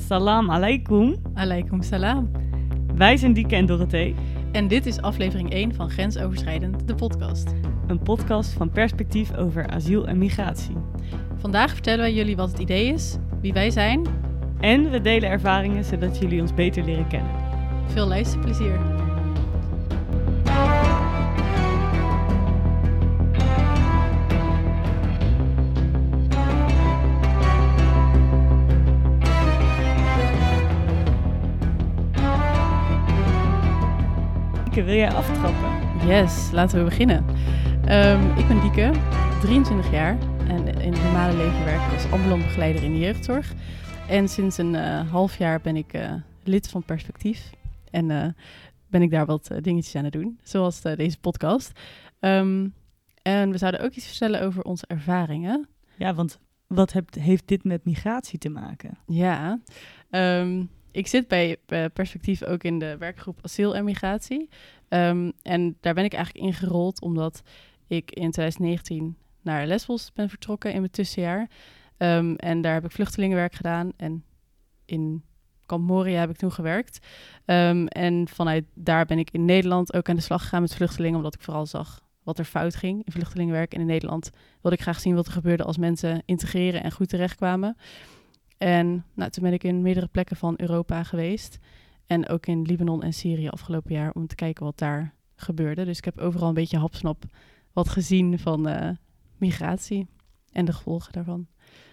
[0.00, 1.16] Salam alaikum.
[1.34, 2.30] Alaikum salam.
[2.94, 4.14] Wij zijn Dieke en Dorothee.
[4.52, 7.54] En dit is aflevering 1 van Grensoverschrijdend, de podcast.
[7.86, 10.76] Een podcast van perspectief over asiel en migratie.
[11.36, 14.06] Vandaag vertellen wij jullie wat het idee is, wie wij zijn.
[14.60, 17.32] En we delen ervaringen zodat jullie ons beter leren kennen.
[17.86, 19.05] Veel luisterplezier.
[34.76, 36.06] Dieke, wil jij aftrappen?
[36.08, 37.24] Yes, laten we beginnen.
[37.84, 38.92] Ehm, ik ben Dieke,
[39.40, 40.18] 23 jaar
[40.48, 43.52] en in het normale leven werk ik als ambulant begeleider in de jeugdzorg.
[44.08, 46.12] En sinds een eh, half jaar ben ik eh,
[46.44, 47.50] lid van Perspectief
[47.90, 48.28] en eh,
[48.86, 51.80] ben ik daar wat dingetjes aan het doen, zoals deze podcast.
[52.20, 52.68] Ehm,
[53.22, 55.68] en we zouden ook iets vertellen over onze ervaringen.
[55.96, 58.98] Ja, want wat heb- heeft dit met migratie te maken?
[59.06, 59.60] Ja,
[60.10, 60.64] ehm,
[60.96, 64.48] ik zit bij eh, Perspectief ook in de werkgroep Asiel en Migratie.
[64.88, 67.42] Ehm, en daar ben ik eigenlijk ingerold omdat
[67.86, 71.50] ik in 2019 naar Lesbos ben vertrokken in mijn tussenjaar.
[71.96, 74.24] Ehm, en daar heb ik vluchtelingenwerk gedaan en
[74.84, 75.24] in
[75.66, 77.06] Kamp Moria heb ik toen gewerkt.
[77.44, 81.16] Ehm, en vanuit daar ben ik in Nederland ook aan de slag gegaan met vluchtelingen,
[81.16, 83.74] omdat ik vooral zag wat er fout ging in vluchtelingenwerk.
[83.74, 84.30] En in Nederland
[84.60, 87.76] wilde ik graag zien wat er gebeurde als mensen integreren en goed terechtkwamen.
[88.58, 91.58] En nou, toen ben ik in meerdere plekken van Europa geweest.
[92.06, 95.84] En ook in Libanon en Syrië afgelopen jaar om te kijken wat daar gebeurde.
[95.84, 97.24] Dus ik heb overal een beetje hapsnap
[97.72, 98.90] wat gezien van eh,
[99.36, 100.06] migratie
[100.52, 101.46] en de gevolgen daarvan.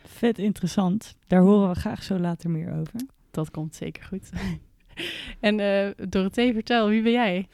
[0.04, 1.16] Vet interessant.
[1.28, 3.02] Daar horen we graag zo later meer over.
[3.32, 4.30] Dat komt zeker goed.
[5.40, 7.48] en eh Dorothee, vertel, wie ben jij?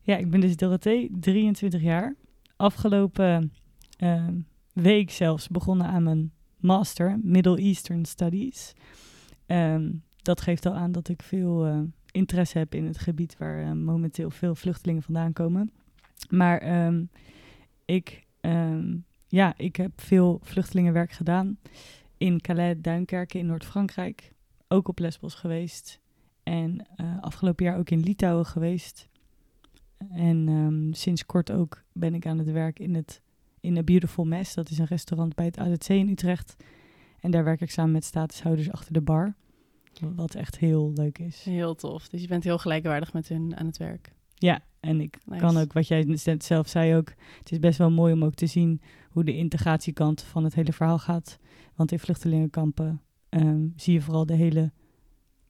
[0.00, 2.14] Ja, ik ben dus Dorothee, 23 jaar.
[2.56, 3.52] Afgelopen
[3.96, 4.28] eh,
[4.72, 6.32] week zelfs begonnen aan mijn
[6.62, 8.72] master, Middle Eastern Studies.
[9.46, 9.90] Ehm,
[10.22, 13.72] dat geeft al aan dat ik veel eh, interesse heb in het gebied waar eh,
[13.72, 15.72] momenteel veel vluchtelingen vandaan komen.
[16.30, 17.04] Maar ehm,
[17.84, 21.58] ik, ehm, ja, ik heb veel vluchtelingenwerk gedaan
[22.16, 24.32] in Calais, Duinkerken in Noord-Frankrijk.
[24.68, 26.00] Ook op Lesbos geweest.
[26.42, 29.08] En eh, afgelopen jaar ook in Litouwen geweest.
[30.10, 33.22] En sinds kort ook ben ik aan het werk in het
[33.62, 34.54] in A Beautiful Mess.
[34.54, 36.56] Dat is een restaurant bij het AZC in Utrecht.
[37.20, 39.34] En daar werk ik samen met statushouders achter de bar.
[40.00, 41.44] Wat echt heel leuk is.
[41.44, 42.08] Heel tof.
[42.08, 44.12] Dus je bent heel gelijkwaardig met hun aan het werk.
[44.34, 45.40] Ja, en ik Nice.
[45.40, 47.08] kan ook, wat jij net zelf zei ook,
[47.38, 48.80] het is best wel mooi om ook te zien
[49.10, 51.38] hoe de integratiekant van het hele verhaal gaat.
[51.74, 54.72] Want in vluchtelingenkampen ehm, zie je vooral de hele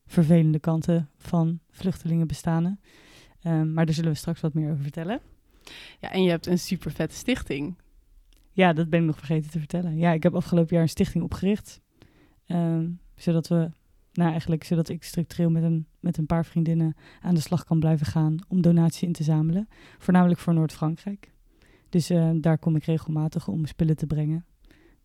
[0.07, 2.79] vervelende kanten van vluchtelingen bestaan.
[3.41, 5.21] Ehm, maar daar zullen we straks wat meer over vertellen.
[6.01, 7.77] Ja, en je hebt een super vette stichting.
[8.53, 9.97] Ja, dat ben ik nog vergeten te vertellen.
[9.97, 11.81] Ja, ik heb afgelopen jaar een stichting opgericht.
[12.47, 13.71] ehm, zodat we,
[14.13, 17.81] nou eigenlijk, zodat ik structureel met een, met een paar vriendinnen aan de slag kan
[17.81, 19.69] blijven gaan om donaties in te zamelen.
[19.99, 21.31] Voornamelijk voor Noord-Frankrijk.
[21.89, 24.45] Dus eh, daar kom ik regelmatig om spullen te brengen.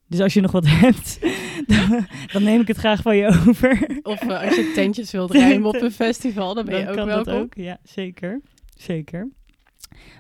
[0.08, 1.20] Dus als je nog wat hebt,
[1.66, 4.00] dan, dan neem ik het graag van je over.
[4.04, 7.06] Of eh, als je tentjes wilt ruimen op een festival, dan ben je ook kan
[7.06, 7.34] welkom.
[7.34, 7.54] dat ook.
[7.56, 8.42] Ja, zeker.
[8.76, 9.30] Zeker.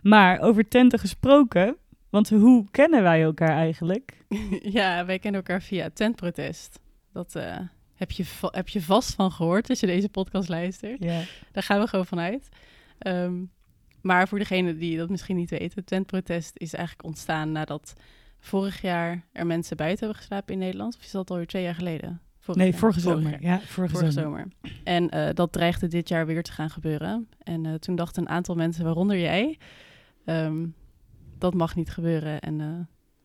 [0.01, 1.77] Maar over tenten gesproken,
[2.17, 4.17] want hoe kennen wij elkaar eigenlijk?
[4.79, 6.79] ja, wij kennen elkaar via tentprotest.
[7.13, 7.57] Dat eh,
[7.95, 11.03] heb, je heb je vast van gehoord als je deze podcast luistert.
[11.03, 11.21] Ja.
[11.51, 12.49] Daar gaan we gewoon vanuit.
[12.97, 13.33] Ehm,
[14.01, 17.93] maar voor degenen die dat misschien niet weten, tentprotest is eigenlijk ontstaan nadat
[18.39, 20.95] vorig jaar er mensen buiten hebben geslapen in Nederland.
[20.95, 22.21] Of is dat alweer twee jaar geleden?
[22.39, 22.79] Vorig Nee, jaar.
[22.79, 23.41] vorige Vorig zomer.
[23.41, 24.47] Ja, vorige, Vorige zomer.
[24.61, 24.73] zomer.
[24.83, 27.27] En eh, dat dreigde dit jaar weer te gaan gebeuren.
[27.43, 29.57] En eh, toen dachten een aantal mensen, waaronder jij,
[30.25, 30.65] ehm,
[31.39, 32.67] dat mag niet gebeuren en eh,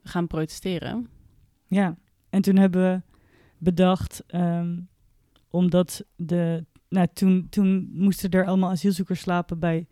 [0.03, 1.09] we gaan protesteren.
[1.67, 1.97] Ja,
[2.31, 3.03] en toen hebben we
[3.59, 4.81] bedacht, ehm,
[5.51, 9.87] omdat de, nou, toen, toen moesten er allemaal asielzoekers slapen bij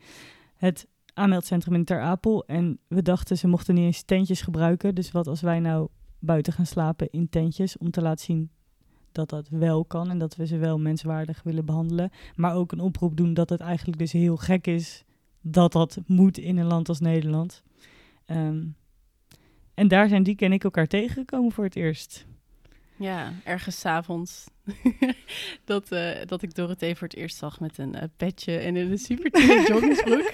[0.57, 2.47] het aanmeldcentrum in Ter Apel.
[2.47, 4.95] En we dachten, ze mochten niet eens tentjes gebruiken.
[4.95, 5.89] Dus wat als wij nou
[6.19, 8.51] buiten gaan slapen in tentjes, om te laten zien
[9.13, 12.11] dat dat wel kan en dat we ze wel menswaardig willen behandelen.
[12.37, 15.05] Maar ook een oproep doen dat het eigenlijk dus heel gek is
[15.41, 17.63] dat dat moet in een land als Nederland.
[18.31, 18.63] Ehm,
[19.75, 22.27] en daar zijn Dieke en ik elkaar tegengekomen voor het eerst.
[22.97, 24.47] Ja, ergens 's avonds
[25.65, 28.91] dat, eh, dat ik Dorothee voor het eerst zag met een eh, petje en in
[28.91, 29.31] een super
[29.69, 30.33] joggingsbroek.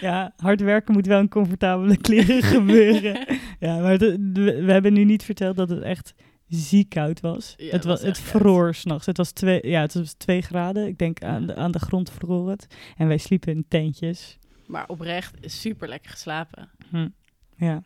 [0.00, 3.26] Ja, hard werken moet wel in comfortabele kleren gebeuren.
[3.60, 6.14] Ja, maar het- we, we hebben nu niet verteld dat het echt
[6.48, 7.54] ziek koud was.
[7.56, 9.06] Ja, het, was, was het vroor s'nachts.
[9.06, 10.86] Het was twee, ja, het was twee graden.
[10.86, 12.66] Ik denk aan de, aan de grond vroor het.
[12.96, 14.38] En wij sliepen in tentjes.
[14.68, 16.70] Maar oprecht super lekker geslapen.
[16.90, 17.08] Hm.
[17.56, 17.82] Ja.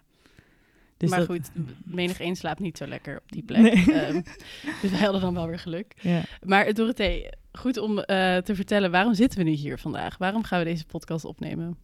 [0.96, 1.50] Dus maar dat- goed,
[1.84, 3.60] menig één slaapt niet zo lekker op die plek.
[3.62, 3.94] Nee.
[4.00, 4.20] Ehm,
[4.82, 5.94] dus wij hadden dan wel weer geluk.
[6.00, 6.22] Ja.
[6.44, 10.18] Maar Dorothee, goed om eh, te vertellen, waarom zitten we nu hier vandaag?
[10.18, 11.78] Waarom gaan we deze podcast opnemen?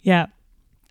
[0.00, 0.32] Ja,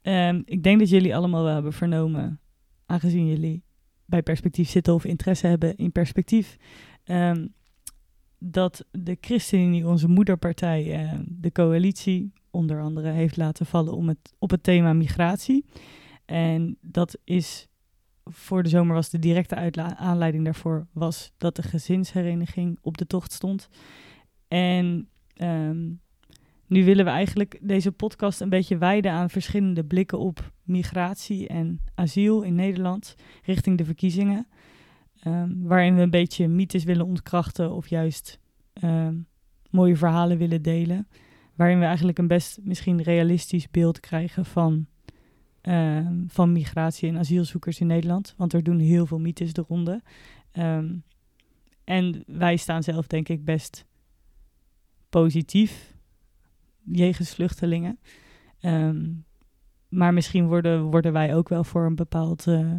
[0.01, 2.39] ehm, ik denk dat jullie allemaal wel hebben vernomen,
[2.85, 3.63] aangezien jullie
[4.05, 6.57] bij perspectief zitten of interesse hebben in perspectief,
[7.03, 7.47] ehm,
[8.39, 14.33] dat de ChristenUnie, onze moederpartij, eh, de coalitie onder andere heeft laten vallen om het,
[14.39, 15.65] op het thema migratie.
[16.25, 17.67] En dat is
[18.23, 19.55] voor de zomer was de directe
[19.95, 23.69] aanleiding daarvoor was dat de gezinshereniging op de tocht stond.
[24.47, 25.89] En ehm,
[26.67, 31.81] nu willen we eigenlijk deze podcast een beetje wijden aan verschillende blikken op migratie en
[31.95, 34.47] asiel in Nederland richting de verkiezingen.
[35.27, 38.39] Ehm, waarin we een beetje mythes willen ontkrachten of juist
[38.73, 39.15] ehm,
[39.69, 41.07] mooie verhalen willen delen.
[41.55, 44.87] Waarin we eigenlijk een best misschien realistisch beeld krijgen van,
[45.61, 48.33] ehm, van migratie en asielzoekers in Nederland.
[48.37, 50.01] Want er doen heel veel mythes de ronde.
[51.83, 53.85] En wij staan zelf denk ik best
[55.09, 55.95] positief
[56.83, 57.99] jegens vluchtelingen.
[59.89, 62.47] Maar misschien worden, worden wij ook wel voor een bepaald.
[62.47, 62.73] eh,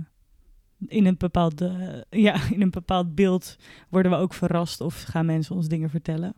[0.87, 3.57] in, een bepaald eh, ja, in een bepaald beeld
[3.89, 6.35] worden we ook verrast of gaan mensen ons dingen vertellen.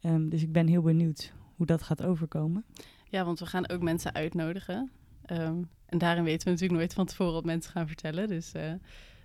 [0.00, 2.64] Ehm, dus ik ben heel benieuwd hoe dat gaat overkomen.
[3.08, 4.90] Ja, want we gaan ook mensen uitnodigen.
[5.24, 8.28] Ehm, en daarin weten we natuurlijk nooit van tevoren wat mensen gaan vertellen.
[8.28, 8.72] Dus eh,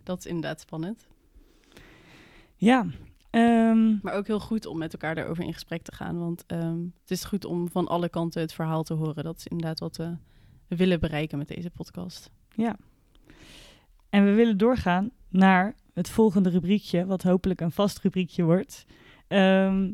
[0.04, 1.08] dat is inderdaad spannend.
[2.56, 2.86] Ja,
[3.30, 6.20] ehm, Maar ook heel goed om met elkaar daarover in gesprek te gaan.
[6.20, 6.44] Want
[7.02, 9.24] het is goed om van alle kanten het verhaal te horen.
[9.24, 10.16] Dat is inderdaad wat we
[10.68, 12.32] willen bereiken met deze podcast.
[12.56, 12.78] ja.
[14.12, 18.86] En we willen doorgaan naar het volgende rubriekje, wat hopelijk een vast rubriekje wordt.
[19.28, 19.94] Ehm,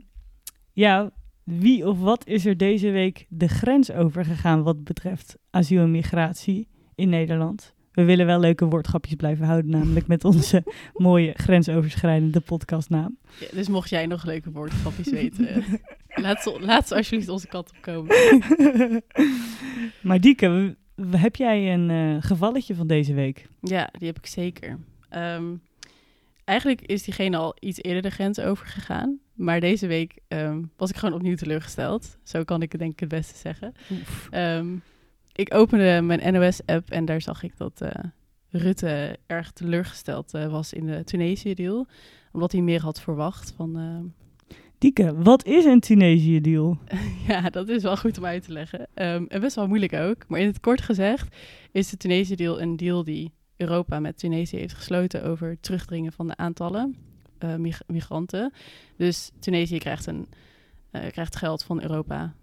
[0.73, 1.11] ja,
[1.43, 5.91] wie of wat is er deze week de grens over gegaan wat betreft asiel en
[5.91, 7.73] migratie in Nederland?
[7.91, 13.17] We willen wel leuke woordgrapjes blijven houden, namelijk met onze mooie grensoverschrijdende podcastnaam.
[13.39, 15.73] Ja, dus mocht jij nog leuke woordgrapjes weten, eh,
[16.23, 18.15] laat, ze, laat ze alsjeblieft onze kant op komen.
[20.07, 20.75] maar Dieke,
[21.11, 23.47] heb jij een eh, gevalletje van deze week?
[23.61, 24.79] Ja, die heb ik zeker.
[25.09, 25.55] Ehm,
[26.43, 29.19] eigenlijk is diegene al iets eerder de grens overgegaan.
[29.33, 32.17] Maar deze week ehm, was ik gewoon opnieuw teleurgesteld.
[32.23, 33.73] Zo kan ik het denk ik het beste zeggen.
[34.29, 34.75] Ehm,
[35.33, 38.03] ik opende mijn NOS-app en daar zag ik dat eh,
[38.49, 41.87] Rutte erg teleurgesteld eh, was in de Tunesië-deal.
[42.31, 43.75] Omdat hij meer had verwacht van...
[44.77, 46.77] Dieke, wat is een Tunesië-deal?
[47.27, 48.87] ja, dat is wel goed om uit te leggen.
[48.93, 50.27] Ehm, en best wel moeilijk ook.
[50.27, 51.35] Maar in het kort gezegd
[51.71, 56.27] is de Tunesië-deal een deal die Europa met Tunesië heeft gesloten over het terugdringen van
[56.27, 56.95] de aantallen
[57.37, 58.53] eh, mig- migranten.
[58.97, 60.27] Dus Tunesië krijgt, een,
[60.91, 62.33] eh, krijgt geld van Europa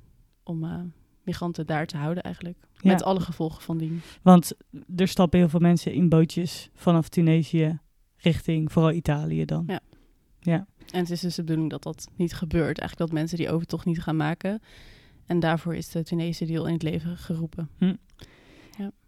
[0.44, 0.80] om eh,
[1.22, 2.58] migranten daar te houden eigenlijk.
[2.72, 2.90] Ja.
[2.90, 4.00] Met alle gevolgen van dien.
[4.22, 4.52] Want
[4.96, 7.78] er stappen heel veel mensen in bootjes vanaf Tunesië
[8.16, 9.64] richting vooral Italië dan.
[9.66, 9.80] Ja.
[10.40, 10.66] Ja.
[10.90, 12.78] En het is dus de bedoeling dat dat niet gebeurt.
[12.78, 14.62] Eigenlijk dat mensen die overtocht niet gaan maken.
[15.26, 17.68] En daarvoor is de Tunesië-deal in het leven geroepen.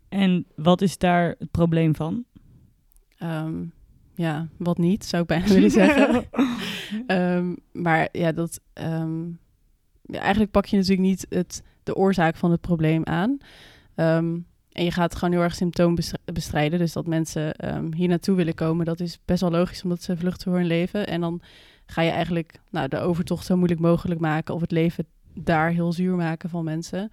[0.08, 2.24] En wat is daar het probleem van?
[3.16, 3.64] Ehm,
[4.14, 6.24] ja, wat niet, zou ik bijna willen zeggen.
[7.06, 9.26] Ehm, maar ja, dat, ehm,
[10.02, 13.38] ja, eigenlijk pak je natuurlijk niet het, de oorzaak van het probleem aan.
[14.76, 16.78] En je gaat gewoon heel erg symptoom bestri- bestrijden.
[16.78, 20.16] Dus dat mensen ehm, hier naartoe willen komen, dat is best wel logisch, omdat ze
[20.16, 21.06] vluchten voor hun leven.
[21.06, 21.40] En dan
[21.86, 25.92] ga je eigenlijk nou, de overtocht zo moeilijk mogelijk maken of het leven daar heel
[25.92, 27.10] zuur maken van mensen.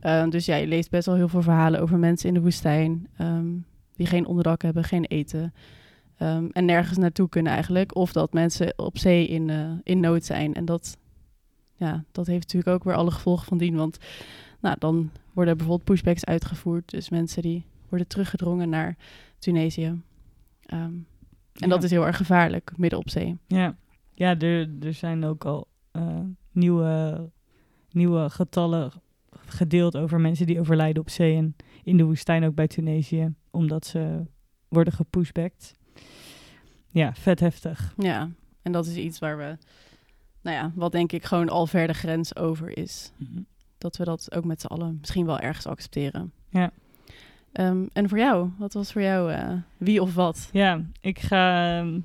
[0.00, 3.08] Ehm, dus ja, je leest best wel heel veel verhalen over mensen in de woestijn
[3.16, 3.46] ehm,
[3.96, 5.52] die geen onderdak hebben, geen eten.
[6.52, 7.94] en nergens naartoe kunnen eigenlijk.
[7.96, 10.54] Of dat mensen op zee in, eh, in nood zijn.
[10.54, 10.96] En dat,
[11.76, 13.76] ja, dat heeft natuurlijk ook weer alle gevolgen van dien.
[13.76, 13.98] Want
[14.60, 16.90] nou, dan worden bijvoorbeeld pushbacks uitgevoerd.
[16.90, 18.96] Dus mensen die worden teruggedrongen naar
[19.38, 20.00] Tunesië.
[20.62, 20.92] Ehm,
[21.52, 23.38] en dat is heel erg gevaarlijk, midden op zee.
[23.46, 23.76] Ja,
[24.14, 26.20] ja er, er zijn ook al eh,
[26.52, 27.30] nieuwe,
[27.90, 28.92] nieuwe getallen
[29.30, 33.86] gedeeld over mensen die overlijden op zee en in de woestijn ook bij Tunesië, omdat
[33.86, 34.26] ze
[34.68, 35.74] worden gepushbacked.
[36.90, 37.94] Ja, vet heftig.
[37.96, 38.30] Ja,
[38.62, 39.56] en dat is iets waar we,
[40.42, 43.12] nou ja, wat denk ik gewoon al ver de grens over is.
[43.78, 46.32] Dat we dat ook met z'n allen misschien wel ergens accepteren.
[46.50, 46.70] Ja.
[47.52, 50.48] Ehm, en voor jou, wat was voor jou eh, wie of wat?
[50.52, 52.00] Ja, ik ga, ehm,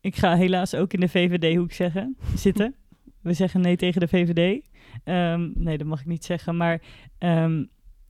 [0.00, 2.74] ik ga helaas ook in de VVD-hoek zeggen, zitten.
[3.20, 4.64] We zeggen nee tegen de VVD.
[5.04, 6.56] Ehm, nee, dat mag ik niet zeggen.
[6.56, 6.82] Maar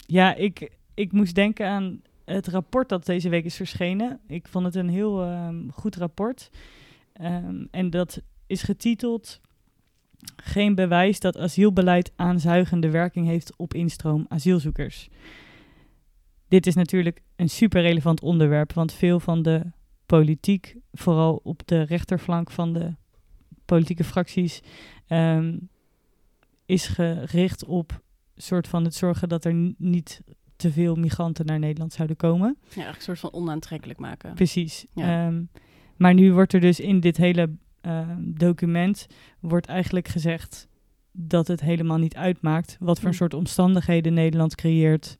[0.07, 4.21] ja, ik, ik moest denken aan het rapport dat deze week is verschenen.
[4.27, 5.27] Ik vond het een heel
[5.73, 6.51] goed rapport.
[7.71, 9.41] En dat is getiteld...
[10.37, 15.09] Geen bewijs dat asielbeleid aanzuigende werking heeft op instroom asielzoekers.
[16.49, 19.63] dit is natuurlijk een super relevant onderwerp, want veel van de
[20.07, 22.95] politiek, vooral op de rechterflank van de
[23.65, 24.61] politieke fracties,
[25.07, 25.59] ehm,
[26.67, 28.01] is gericht op
[28.37, 30.23] soort van het zorgen dat er niet
[30.57, 32.59] te veel migranten naar Nederland zouden komen.
[32.75, 34.35] Ja, een soort van onaantrekkelijk maken.
[34.35, 34.87] Precies.
[34.95, 35.27] Ja.
[35.27, 35.43] Ehm,
[35.97, 37.51] maar nu wordt er dus in dit hele
[37.83, 39.07] ehm, document
[39.41, 40.69] wordt eigenlijk gezegd
[41.13, 43.15] dat het helemaal niet uitmaakt wat voor Mm.
[43.15, 45.19] soort omstandigheden Nederland creëert.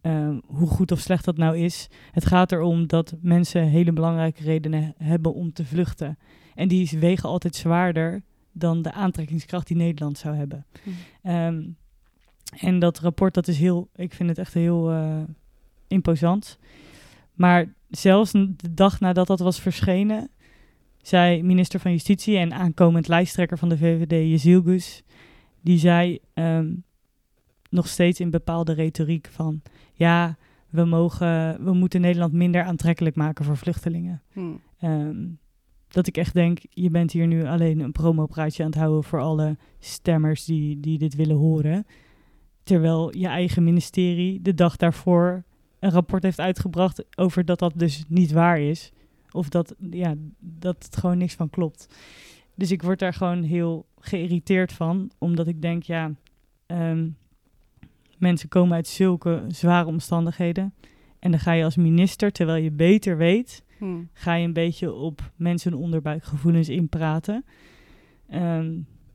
[0.00, 1.88] ehm, hoe goed of slecht dat nou is.
[2.10, 6.18] Het gaat erom dat mensen hele belangrijke redenen hebben om te vluchten.
[6.54, 8.22] En die wegen altijd zwaarder
[8.52, 10.66] dan de aantrekkingskracht die Nederland zou hebben.
[10.82, 10.90] Hm.
[11.22, 11.62] Ehm,
[12.58, 15.22] en dat rapport, dat is heel, ik vind het echt heel eh,
[15.88, 16.58] imposant.
[17.34, 20.30] Maar zelfs de dag nadat dat was verschenen,
[21.02, 25.02] zei minister van Justitie en aankomend lijsttrekker van de VVD, Jezilgus,
[25.60, 26.74] die zei ehm,
[27.70, 30.36] nog steeds in bepaalde retoriek van, ja,
[30.70, 34.22] we, mogen, we moeten Nederland minder aantrekkelijk maken voor vluchtelingen.
[34.32, 34.40] Hm.
[34.78, 35.26] Ehm,
[35.88, 39.20] dat ik echt denk, je bent hier nu alleen een promopraatje aan het houden voor
[39.20, 41.86] alle stemmers die, die dit willen horen.
[42.62, 45.44] Terwijl je eigen ministerie de dag daarvoor
[45.78, 48.92] een rapport heeft uitgebracht over dat dat dus niet waar is.
[49.32, 51.94] Of dat, ja, dat het gewoon niks van klopt.
[52.54, 56.10] Dus ik word daar gewoon heel geïrriteerd van, omdat ik denk, ja,
[56.66, 57.08] ehm,
[58.18, 60.74] mensen komen uit zulke zware omstandigheden.
[61.18, 64.02] En dan ga je als minister, terwijl je beter weet, Hm.
[64.12, 67.44] ga je een beetje op mensen onderbuikgevoelens inpraten.
[68.28, 68.72] Ehm,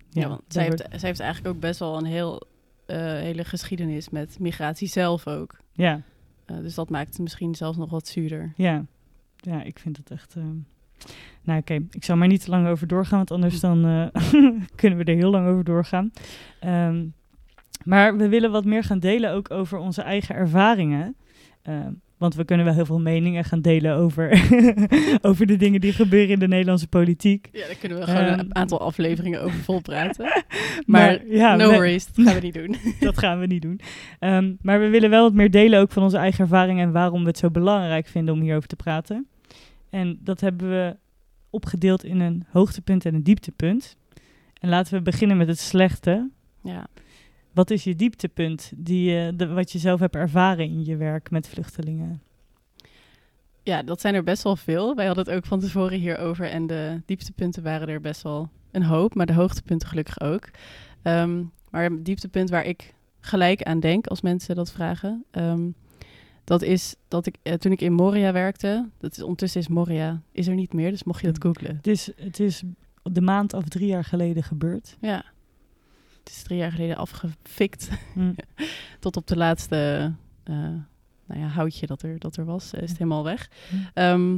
[0.09, 2.41] Ja, want daar zij heeft, wordt- zij heeft eigenlijk ook best wel een heel,
[2.85, 5.59] eh, hele geschiedenis met migratie zelf ook.
[5.73, 6.01] ja,
[6.45, 8.53] Eh, dus dat maakt het misschien zelfs nog wat zuurder.
[8.55, 8.85] ja,
[9.47, 10.35] ja, ik vind het echt.
[10.35, 10.55] ehm,
[11.43, 14.21] Nou, oké, ik zal maar niet te lang over doorgaan, want anders dan eh,
[14.75, 16.11] kunnen we er heel lang over doorgaan.
[16.59, 17.05] Ehm,
[17.83, 21.15] maar we willen wat meer gaan delen ook over onze eigen ervaringen.
[21.61, 24.29] Ehm, want we kunnen wel heel veel meningen gaan delen over,
[25.29, 27.49] over de dingen die gebeuren in de Nederlandse politiek.
[27.51, 30.25] Ja, daar kunnen we gewoon een aantal afleveringen over volpraten.
[30.85, 32.75] Maar, Maar ja, no we- worries, dat gaan we niet doen.
[32.99, 33.79] dat gaan we niet doen.
[34.61, 37.27] Maar we willen wel wat meer delen ook van onze eigen ervaringen en waarom we
[37.27, 39.27] het zo belangrijk vinden om hierover te praten.
[39.89, 40.97] En dat hebben we
[41.49, 43.95] opgedeeld in een hoogtepunt en een dieptepunt.
[44.59, 46.29] En laten we beginnen met het slechte.
[46.61, 46.87] Ja.
[47.53, 51.47] Wat is je dieptepunt, die, de, wat je zelf hebt ervaren in je werk met
[51.47, 52.21] vluchtelingen?
[53.67, 54.95] ja, dat zijn er best wel veel.
[54.95, 58.83] Wij hadden het ook van tevoren hierover en de dieptepunten waren er best wel een
[58.83, 60.49] hoop, maar de hoogtepunten gelukkig ook.
[61.01, 65.69] Ehm, maar het dieptepunt waar ik gelijk aan denk als mensen dat vragen, ehm,
[66.47, 70.21] dat is dat ik eh, toen ik in Moria werkte, dat is ondertussen is Moria
[70.31, 71.75] is er niet meer, dus mocht je dat googlen.
[71.75, 72.63] Het is, het is
[73.03, 74.97] de maand of drie jaar geleden gebeurd.
[75.01, 75.23] Ja,
[76.19, 78.33] het is drie jaar geleden afgefikt Hm.
[78.99, 80.13] tot op de laatste
[80.43, 80.55] eh,
[81.25, 83.49] nou ja, houtje dat er, dat er was, eh, is het helemaal weg.
[83.69, 83.75] Hm.
[83.93, 84.37] Ehm,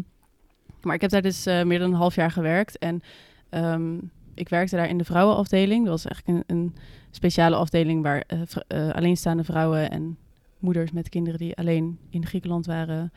[0.82, 2.78] maar ik heb daar dus meer dan een half jaar gewerkt.
[2.78, 3.01] En
[3.50, 3.98] ehm,
[4.34, 5.86] ik werkte daar in de vrouwenafdeling.
[5.86, 6.75] Dat was eigenlijk een, een
[7.12, 10.18] speciale afdeling waar vr- alleenstaande vrouwen en
[10.60, 13.12] moeders met kinderen die alleen in Griekenland waren,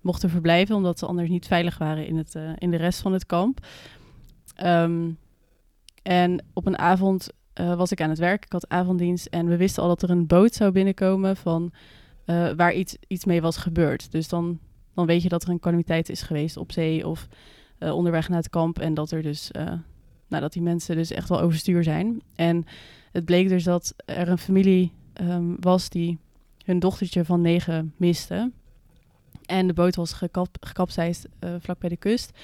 [0.00, 3.12] mochten verblijven, omdat ze anders niet veilig waren in, het, eh, in de rest van
[3.12, 3.66] het kamp.
[4.54, 5.10] Ehm,
[6.02, 8.44] en op een avond eh, was ik aan het werk.
[8.44, 11.72] Ik had avonddienst en we wisten al dat er een boot zou binnenkomen van
[12.24, 14.12] eh, waar iets, iets mee was gebeurd.
[14.12, 14.58] Dus dan,
[14.94, 17.28] dan weet je dat er een calamiteit is geweest op zee of
[17.78, 18.78] onderweg naar het kamp.
[18.78, 19.50] En dat er dus,
[20.28, 22.22] nou, dat die mensen dus echt wel overstuur zijn.
[22.34, 22.64] En
[23.12, 26.18] het bleek dus dat er een familie ehm, was die
[26.64, 28.52] hun dochtertje van negen miste.
[29.46, 32.38] En de boot was gekap, gekapseist eh, vlak bij de kust.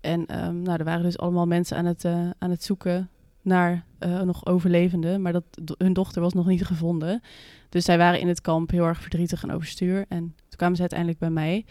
[0.00, 3.10] En ehm, nou, er waren dus allemaal mensen aan het, eh, aan het zoeken
[3.42, 5.22] naar eh, nog overlevenden.
[5.22, 5.44] Maar dat,
[5.78, 7.22] hun dochter was nog niet gevonden.
[7.68, 10.04] Dus zij waren in het kamp heel erg verdrietig en overstuur.
[10.08, 11.64] En toen kwamen ze uiteindelijk bij mij.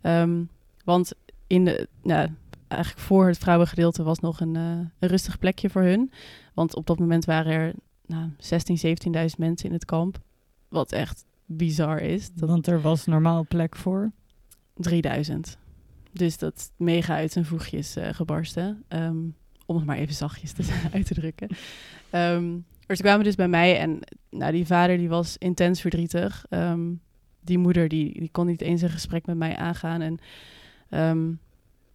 [0.00, 0.44] Ehm,
[0.84, 1.12] want
[1.46, 2.28] in de, nou,
[2.68, 6.12] eigenlijk voor het vrouwengedeelte was nog een, een rustig plekje voor hun.
[6.54, 7.74] Want op dat moment waren er
[8.06, 10.18] nou, 16, 17.000 mensen in het kamp.
[10.68, 12.32] Wat echt bizar is.
[12.32, 14.12] Dat Want er was normaal plek voor.
[14.74, 15.58] 3000.
[16.12, 18.84] Dus dat is mega uit zijn voegjes eh, gebarsten.
[18.88, 19.16] Ehm,
[19.66, 21.48] om het maar even zachtjes te, uit te drukken.
[22.10, 22.52] Ehm,
[22.86, 23.98] maar ze kwamen dus bij mij en
[24.30, 26.46] nou, die vader die was intens verdrietig.
[26.48, 26.92] Ehm,
[27.40, 30.00] die moeder die, die kon niet eens een gesprek met mij aangaan.
[30.00, 30.18] En
[30.88, 31.32] ehm,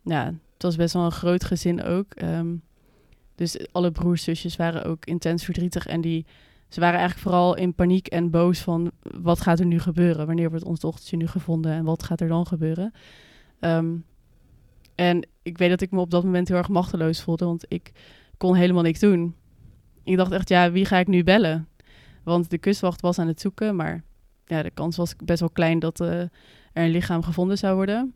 [0.03, 2.13] ja, het was best wel een groot gezin ook.
[2.13, 2.55] Ehm,
[3.35, 5.87] dus alle broers, zusjes waren ook intens verdrietig.
[5.87, 6.25] En die,
[6.69, 8.91] ze waren eigenlijk vooral in paniek en boos van...
[9.21, 10.25] wat gaat er nu gebeuren?
[10.25, 11.71] Wanneer wordt ons dochtertje nu gevonden?
[11.71, 12.91] En wat gaat er dan gebeuren?
[13.59, 13.95] Ehm,
[14.95, 17.91] en ik weet dat ik me op dat moment heel erg machteloos voelde, want ik
[18.37, 19.35] kon helemaal niks doen.
[20.03, 21.67] Ik dacht echt, ja, wie ga ik nu bellen?
[22.23, 24.03] Want de kustwacht was aan het zoeken, maar
[24.45, 26.29] ja, de kans was best wel klein dat eh, er
[26.73, 28.13] een lichaam gevonden zou worden.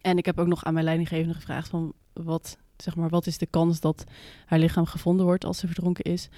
[0.00, 3.38] En ik heb ook nog aan mijn leidinggevende gevraagd van wat, zeg maar, wat is
[3.38, 4.04] de kans dat
[4.46, 6.28] haar lichaam gevonden wordt als ze verdronken is.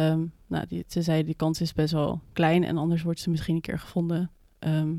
[0.00, 3.30] Ehm, nou, die, ze zei die kans is best wel klein en anders wordt ze
[3.30, 4.30] misschien een keer gevonden.
[4.58, 4.92] Ehm,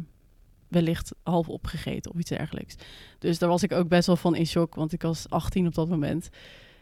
[0.67, 2.75] wellicht half opgegeten of iets dergelijks.
[3.19, 5.73] Dus daar was ik ook best wel van in shock, want ik was 18 op
[5.73, 6.29] dat moment.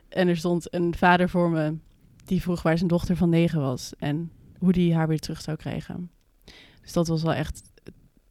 [0.09, 1.77] En er stond een vader voor me
[2.25, 5.57] die vroeg waar zijn dochter van negen was en hoe die haar weer terug zou
[5.57, 6.11] krijgen.
[6.81, 7.61] Dus dat was wel echt,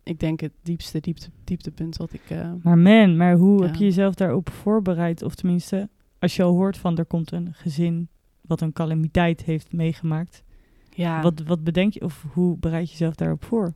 [0.02, 2.30] ik denk, het diepste diepte, dieptepunt wat ik.
[2.30, 3.66] Uh, maar man, maar hoe Ja.
[3.66, 5.23] heb je jezelf daarop voorbereid?
[5.23, 8.09] Of tenminste, als je al hoort van er komt een gezin
[8.49, 10.43] wat een calamiteit heeft meegemaakt.
[10.95, 13.75] ja, Wat, wat bedenk je of hoe bereid je jezelf daarop voor?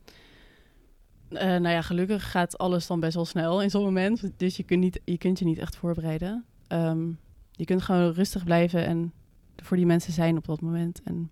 [1.29, 4.31] Eh, nou ja, gelukkig gaat alles dan best wel snel in zo'n moment.
[4.37, 6.45] Dus je kunt, niet, je kunt je niet echt voorbereiden.
[6.67, 7.07] Ehm,
[7.51, 9.13] je kunt gewoon rustig blijven en
[9.55, 11.01] voor die mensen zijn op dat moment.
[11.03, 11.31] En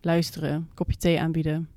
[0.00, 1.68] luisteren, kopje thee aanbieden.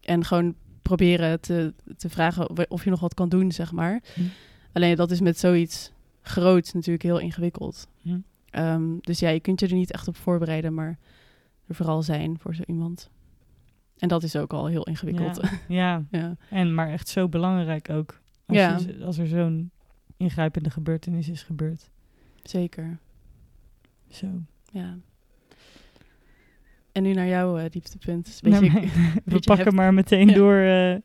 [0.00, 4.02] En gewoon proberen te, te vragen of je nog wat kan doen, zeg maar.
[4.14, 4.20] Hm.
[4.72, 5.92] Alleen dat is met zoiets
[6.22, 7.88] groots natuurlijk heel ingewikkeld.
[8.02, 8.18] Hm.
[8.50, 10.98] Ehm, dus ja, je kunt je er niet echt op voorbereiden, maar
[11.66, 13.10] er vooral zijn voor zo iemand.
[13.98, 15.40] En dat is ook al heel ingewikkeld.
[15.42, 16.36] Ja, ja, ja.
[16.50, 18.20] en maar echt zo belangrijk ook.
[18.46, 18.78] Als, Ja.
[18.78, 19.70] je- als er zo'n
[20.16, 21.90] ingrijpende gebeurtenis is gebeurd.
[22.42, 22.98] zeker.
[24.08, 24.26] Zo.
[24.72, 24.96] Ja.
[26.92, 28.40] En nu naar jouw eh, dieptepunt.
[28.42, 28.70] Een Nou,
[29.24, 30.34] we pakken maar meteen Ja.
[30.34, 30.56] door.
[30.56, 30.96] eh,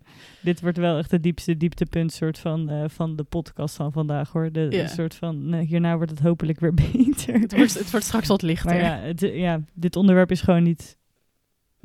[0.42, 4.32] dit wordt wel echt het diepste dieptepunt soort van, eh, van de podcast van vandaag
[4.32, 4.51] hoor.
[4.51, 4.88] De, Ja.
[4.88, 7.39] soort van, hierna wordt het hopelijk weer beter.
[7.39, 8.70] het, wordt, het wordt straks wat lichter.
[8.72, 10.98] maar ja, het, ja, dit onderwerp is gewoon niet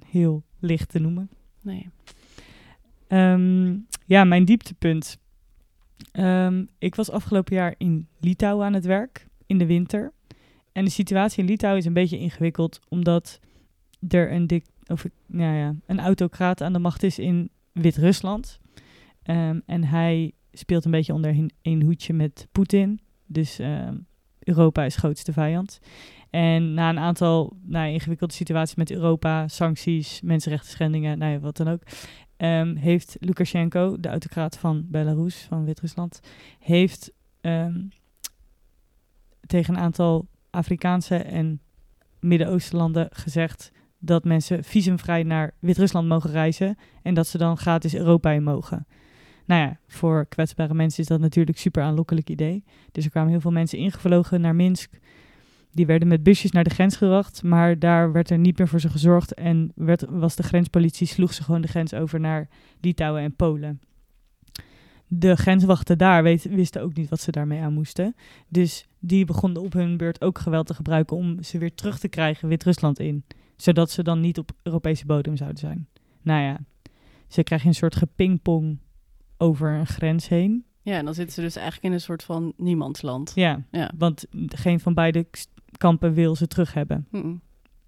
[0.06, 1.30] heel licht te noemen.
[1.60, 1.88] Nee.
[3.08, 3.76] Ehm,
[4.06, 5.18] ja, mijn dieptepunt.
[6.12, 10.12] Ehm, ik was afgelopen jaar in Litouwen aan het werk, in de winter.
[10.72, 13.40] En de situatie in Litouwen is een beetje ingewikkeld, omdat
[14.08, 18.60] er een, dik, of, ja, een autocraat aan de macht is in Wit-Rusland.
[19.22, 23.00] Ehm, en hij speelt een beetje onder één hoedje met Poetin.
[23.26, 23.96] Dus ehm,
[24.38, 25.80] Europa is grootste vijand.
[26.30, 31.56] En na een aantal nou, ingewikkelde situaties met Europa, sancties, mensenrechten schendingen, nou ja, wat
[31.56, 31.82] dan ook,
[32.36, 36.20] ehm, heeft Lukashenko, de autocraat van Belarus, van Wit-Rusland,
[36.58, 37.12] heeft
[39.46, 41.60] tegen een aantal Afrikaanse en
[42.20, 48.30] Midden-Oostenlanden gezegd dat mensen visumvrij naar Wit-Rusland mogen reizen en dat ze dan gratis Europa
[48.30, 48.86] in mogen.
[49.46, 52.64] Nou ja, voor kwetsbare mensen is dat natuurlijk een super aanlokkelijk idee.
[52.92, 54.98] Dus er kwamen heel veel mensen ingevlogen naar Minsk.
[55.72, 58.80] Die werden met busjes naar de grens gebracht, maar daar werd er niet meer voor
[58.80, 59.34] ze gezorgd.
[59.34, 62.48] En werd, was de grenspolitie, sloeg ze gewoon de grens over naar
[62.80, 63.80] Litouwen en Polen.
[65.06, 68.14] De grenswachten daar weet, wisten ook niet wat ze daarmee aan moesten.
[68.48, 72.08] Dus die begonnen op hun beurt ook geweld te gebruiken om ze weer terug te
[72.08, 73.24] krijgen Wit-Rusland in.
[73.60, 75.88] Zodat ze dan niet op Europese bodem zouden zijn.
[76.22, 76.58] Nou ja,
[77.28, 78.78] ze krijgen een soort gepingpong
[79.36, 80.64] over een grens heen.
[80.82, 83.32] Ja, en dan zitten ze dus eigenlijk in een soort van niemandsland.
[83.34, 83.90] Ja, Ja.
[83.98, 85.26] want geen van beide
[85.76, 87.06] kampen wil ze terug hebben.
[87.10, 87.34] Hm.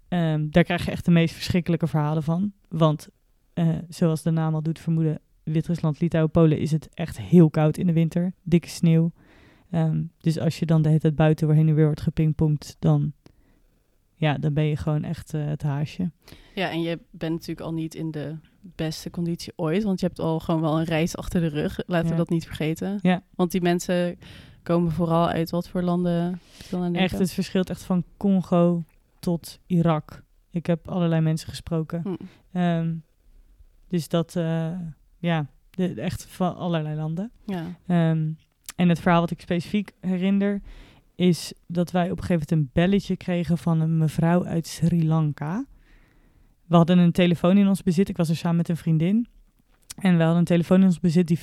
[0.07, 2.51] Ehm, daar krijg je echt de meest verschrikkelijke verhalen van.
[2.69, 3.07] Want
[3.53, 7.77] eh, zoals de naam al doet vermoeden, Wit-Rusland, Litouwen, Polen is het echt heel koud
[7.77, 8.33] in de winter.
[8.43, 9.11] Dikke sneeuw.
[9.69, 13.13] Ehm, dus als je dan de hele tijd buiten heen en weer wordt gepingpongd, dan,
[14.23, 16.11] ja, dan ben je gewoon echt eh, het haasje.
[16.55, 19.83] Ja, en je bent natuurlijk al niet in de beste conditie ooit.
[19.83, 21.79] Want je hebt al gewoon wel een reis achter de rug.
[21.85, 22.11] Laten Ja.
[22.11, 22.99] we dat niet vergeten.
[23.01, 23.23] Ja.
[23.35, 24.19] Want die mensen
[24.63, 26.39] komen vooral uit wat voor landen?
[26.69, 26.95] dan?
[26.95, 28.83] Echt, het verschilt echt van Congo
[29.19, 30.23] tot Irak.
[30.49, 32.01] Ik heb allerlei mensen gesproken.
[32.03, 32.15] Hm.
[32.57, 32.93] Ehm,
[33.87, 34.71] dus dat, eh,
[35.17, 37.31] ja, de, echt van allerlei landen.
[37.45, 37.63] Ja.
[37.87, 38.29] Ehm,
[38.75, 40.61] en het verhaal wat ik specifiek herinner
[41.15, 45.07] is dat wij op een gegeven moment een belletje kregen van een mevrouw uit Sri
[45.07, 45.65] Lanka.
[46.65, 48.09] We hadden een telefoon in ons bezit.
[48.09, 49.27] Ik was er samen met een vriendin.
[49.95, 51.41] En we hadden een telefoon in ons bezit die 24-7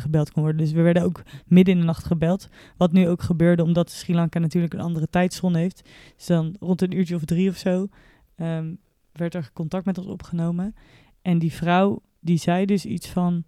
[0.00, 0.60] gebeld kon worden.
[0.60, 2.48] Dus we werden ook midden in de nacht gebeld.
[2.76, 5.88] Wat nu ook gebeurde, omdat Sri Lanka natuurlijk een andere tijdzone heeft.
[6.16, 7.88] Dus dan rond een uurtje of drie of zo
[8.36, 8.74] ehm,
[9.12, 10.74] werd er contact met ons opgenomen.
[11.22, 13.44] En die vrouw, die zei dus iets van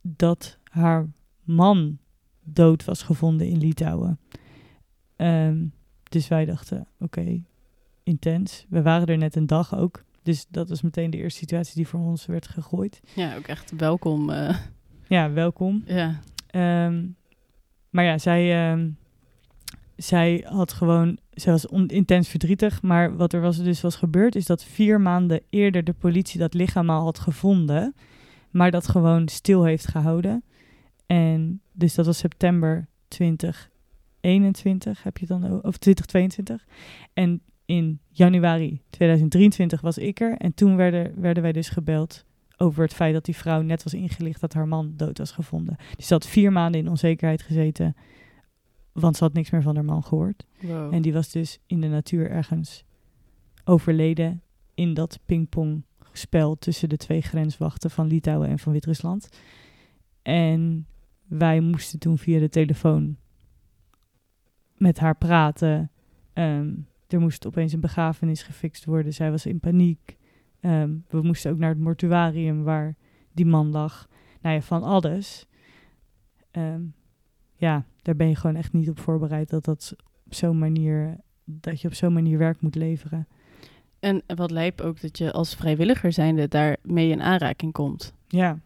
[0.00, 1.08] dat haar
[1.42, 1.98] man
[2.44, 4.18] dood was gevonden in Litouwen.
[5.16, 5.64] Ehm,
[6.08, 7.42] dus wij dachten, oké,
[8.02, 8.66] intens.
[8.68, 10.04] We waren er net een dag ook.
[10.22, 13.00] Dus dat was meteen de eerste situatie die voor ons werd gegooid.
[13.14, 14.30] ja, ook echt welkom.
[14.30, 14.56] eh,
[15.08, 15.82] Ja, welkom.
[15.86, 16.20] ja.
[16.46, 17.06] Ehm,
[17.90, 18.88] maar ja, zij, ehm,
[19.96, 22.82] zij had gewoon, zij was intens verdrietig.
[22.82, 26.54] Maar wat er was, dus was gebeurd, is dat vier maanden eerder de politie dat
[26.54, 27.94] lichaam al had gevonden.
[28.50, 30.44] Maar dat gewoon stil heeft gehouden.
[31.06, 32.86] En dus dat was september
[34.26, 36.66] 2021, heb je dan, of 2022.
[37.12, 40.36] En in januari 2023 was ik er.
[40.36, 42.24] En toen werden, werden wij dus gebeld
[42.56, 45.76] over het feit dat die vrouw net was ingelicht dat haar man dood was gevonden.
[45.96, 47.96] Dus ze had vier maanden in onzekerheid gezeten,
[48.92, 50.46] want ze had niks meer van haar man gehoord.
[50.60, 50.94] Wow.
[50.94, 52.84] En die was dus in de natuur ergens
[53.64, 54.42] overleden
[54.74, 59.28] in dat pingpongspel tussen de twee grenswachten van Litouwen en van Wit-Rusland.
[60.22, 60.86] En
[61.26, 63.16] wij moesten toen via de telefoon
[64.76, 65.90] met haar praten.
[66.32, 66.72] Ehm,
[67.08, 69.14] er moest opeens een begrafenis gefixt worden.
[69.14, 70.16] Zij was in paniek.
[70.60, 72.96] Ehm, we moesten ook naar het mortuarium waar
[73.32, 74.08] die man lag.
[74.40, 75.46] Nou ja, van alles.
[76.50, 76.82] Ehm,
[77.56, 81.80] ja, daar ben je gewoon echt niet op voorbereid dat dat op zo'n manier dat
[81.80, 83.28] je op zo'n manier werk moet leveren.
[84.00, 88.14] En wat lijp ook dat je als vrijwilliger zijnde daarmee in aanraking komt.
[88.28, 88.58] Ja.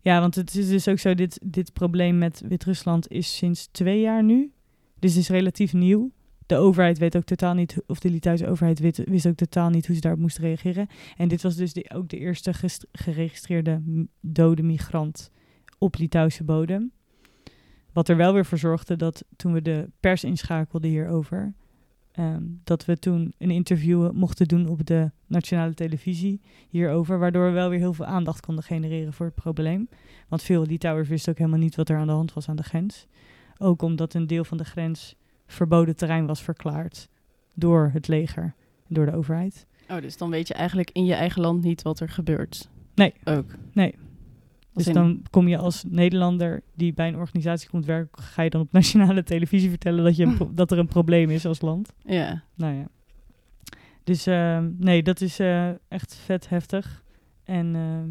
[0.00, 4.00] Ja, want het is dus ook zo, dit, dit probleem met Wit-Rusland is sinds twee
[4.00, 4.52] jaar nu.
[4.98, 6.10] Dus is relatief nieuw.
[6.46, 8.78] De overheid weet ook totaal niet, of de Litouwse overheid
[9.08, 10.86] wist ook totaal niet hoe ze daarop moest reageren.
[11.16, 12.52] En dit was dus ook de eerste
[12.92, 13.82] geregistreerde
[14.20, 15.30] dode migrant
[15.78, 16.92] op Litouwse bodem.
[17.92, 21.54] Wat er wel weer voor zorgde dat toen we de pers inschakelden hierover,
[22.12, 27.52] ehm, dat we toen een interview mochten doen op de nationale televisie hierover, waardoor we
[27.52, 29.88] wel weer heel veel aandacht konden genereren voor het probleem.
[30.28, 32.62] Want veel Litouwers wisten ook helemaal niet wat er aan de hand was aan de
[32.62, 33.06] grens.
[33.58, 35.14] Ook omdat een deel van de grens
[35.46, 37.08] verboden terrein was verklaard
[37.54, 38.54] door het leger,
[38.88, 39.66] door de overheid.
[39.90, 42.68] Oh, dus dan weet je eigenlijk in je eigen land niet wat er gebeurt.
[42.94, 43.14] Nee.
[43.24, 43.54] Ook.
[43.72, 43.94] Nee.
[44.72, 48.60] Dus dan kom je als Nederlander die bij een organisatie komt werken, ga je dan
[48.60, 51.92] op nationale televisie vertellen dat, je dat er een probleem is als land.
[52.04, 52.42] Ja.
[52.54, 52.86] Nou ja.
[54.04, 57.02] Dus ehm, nee, dat is eh, echt vet heftig.
[57.44, 58.08] En, ehm,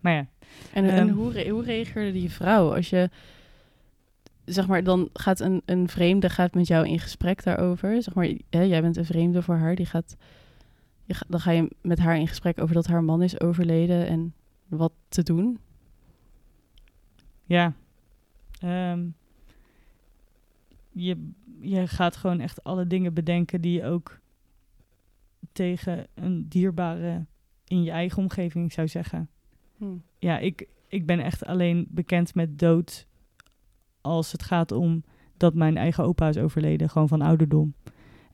[0.00, 0.26] maar ja,
[0.72, 1.08] En, en Ehm.
[1.16, 3.10] hoe, re- hoe reageerde die vrouw als je,
[4.48, 8.02] zeg maar, dan gaat een, een vreemde gaat met jou in gesprek daarover.
[8.02, 10.16] Zeg maar, hè, jij bent een vreemde voor haar, die gaat,
[11.04, 14.34] je dan ga je met haar in gesprek over dat haar man is overleden en
[14.66, 15.58] wat te doen.
[17.44, 17.72] ja.
[18.60, 19.06] Ehm,
[20.92, 21.30] je,
[21.60, 24.20] je gaat gewoon echt alle dingen bedenken die je ook
[25.52, 27.26] tegen een dierbare
[27.64, 29.28] in je eigen omgeving zou zeggen.
[29.76, 29.96] Hm.
[30.18, 33.07] ja, ik, ik ben echt alleen bekend met dood
[34.00, 35.02] als het gaat om
[35.36, 37.74] dat mijn eigen opa is overleden, gewoon van ouderdom.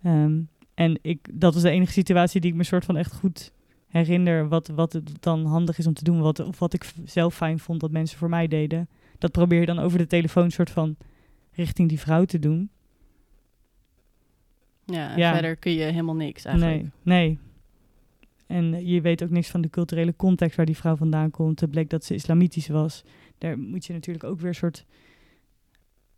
[0.02, 0.40] Ehm,
[0.74, 3.52] en ik, dat was de enige situatie die ik me soort van echt goed
[3.88, 7.34] herinner, wat, wat het dan handig is om te doen, wat, of wat ik zelf
[7.34, 8.88] fijn vond dat mensen voor mij deden.
[9.18, 10.96] Dat probeer je dan over de telefoon soort van
[11.52, 12.70] richting die vrouw te doen.
[14.84, 16.82] Ja, verder kun je helemaal niks eigenlijk.
[16.82, 17.38] Nee, nee.
[18.46, 21.60] En je weet ook niks van de culturele context waar die vrouw vandaan komt.
[21.60, 23.04] Het bleek dat ze islamitisch was.
[23.38, 24.84] Daar moet je natuurlijk ook weer een soort,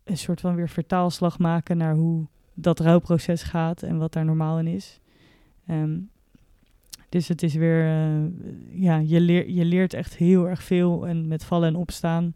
[0.07, 4.59] een soort van weer vertaalslag maken naar hoe dat rouwproces gaat en wat daar normaal
[4.59, 5.01] in is.
[5.67, 5.99] Ehm,
[7.09, 8.25] dus het is weer, eh,
[8.71, 12.35] ja, je, leer, je leert echt heel erg veel en met vallen en opstaan.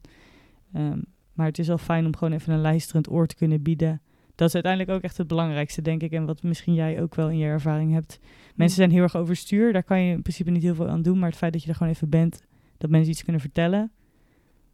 [0.72, 1.00] Ehm,
[1.32, 4.00] maar het is wel fijn om gewoon even een luisterend oor te kunnen bieden.
[4.34, 6.12] Dat is uiteindelijk ook echt het belangrijkste, denk ik.
[6.12, 8.18] En wat misschien jij ook wel in je ervaring hebt.
[8.54, 9.72] Mensen zijn heel erg overstuur.
[9.72, 11.18] Daar kan je in principe niet heel veel aan doen.
[11.18, 12.44] Maar het feit dat je er gewoon even bent,
[12.78, 13.92] dat mensen iets kunnen vertellen,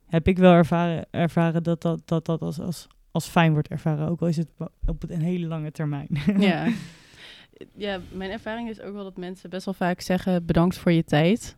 [0.07, 4.09] heb ik wel ervaren, ervaren dat dat, dat, dat als, als, als fijn wordt ervaren.
[4.09, 4.49] Ook al is het
[4.87, 6.09] op een hele lange termijn.
[6.38, 6.69] Ja.
[7.75, 11.05] ja, mijn ervaring is ook wel dat mensen best wel vaak zeggen bedankt voor je
[11.05, 11.57] tijd.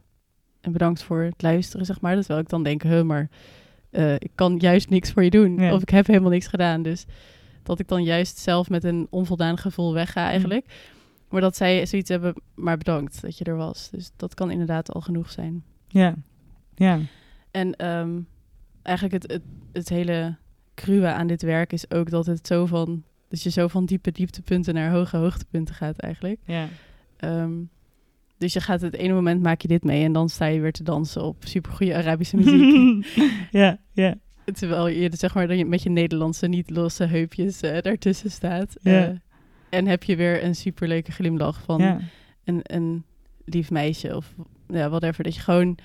[0.61, 2.17] En bedankt voor het luisteren, zeg maar.
[2.17, 3.29] Terwijl ik dan denk, huh, maar
[3.91, 5.71] eh, ik kan juist niks voor je doen.
[5.73, 6.83] Of ik heb helemaal niks gedaan.
[6.83, 7.07] Dus
[7.63, 10.67] dat ik dan juist zelf met een onvoldaan gevoel wegga eigenlijk.
[11.29, 13.91] Maar dat zij zoiets hebben, maar bedankt dat je er was.
[13.91, 15.65] Dus dat kan inderdaad al genoeg zijn.
[15.89, 16.15] ja,
[16.75, 16.99] ja,
[17.51, 18.21] En ehm,
[18.89, 20.37] eigenlijk het, het, het hele
[20.75, 23.03] cruwe aan dit werk is ook dat het zo van...
[23.29, 26.41] Dat je zo van diepe dieptepunten naar hoge hoogtepunten gaat eigenlijk.
[26.45, 26.69] ja.
[27.17, 27.53] Ehm,
[28.39, 30.73] dus je gaat het ene moment maak je dit mee en dan sta je weer
[30.73, 33.07] te dansen op supergoeie Arabische muziek.
[33.51, 34.15] ja, ja,
[34.53, 38.77] Terwijl je zeg maar dan je met je Nederlandse niet losse heupjes eh, daartussen staat.
[38.83, 39.07] Ja.
[39.07, 39.15] Eh,
[39.69, 42.01] en heb je weer een superleuke glimlach van ja.
[42.45, 43.05] een, een
[43.45, 44.35] lief meisje of
[44.69, 45.25] ja, whatever.
[45.25, 45.79] Dat je gewoon,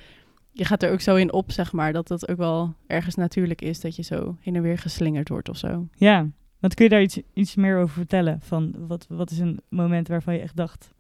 [0.55, 3.61] je gaat er ook zo in op, zeg maar, dat dat ook wel ergens natuurlijk
[3.61, 5.87] is dat je zo heen en weer geslingerd wordt of zo.
[5.95, 6.27] ja.
[6.59, 8.39] Want kun je daar iets, iets meer over vertellen?
[8.41, 10.93] Van wat, wat is een moment waarvan je echt dacht,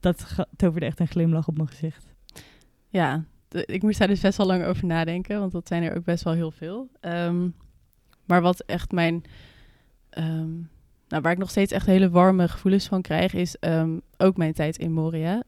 [0.00, 2.14] dat toverde echt een glimlach op mijn gezicht.
[2.88, 5.96] Ja, de- ik moest daar dus best wel lang over nadenken, want dat zijn er
[5.96, 6.88] ook best wel heel veel.
[7.00, 7.48] Ehm,
[8.24, 9.22] maar wat echt mijn,
[10.10, 10.50] ehm,
[11.08, 14.52] nou, waar ik nog steeds echt hele warme gevoelens van krijg, is ehm, ook mijn
[14.52, 15.42] tijd in Moria.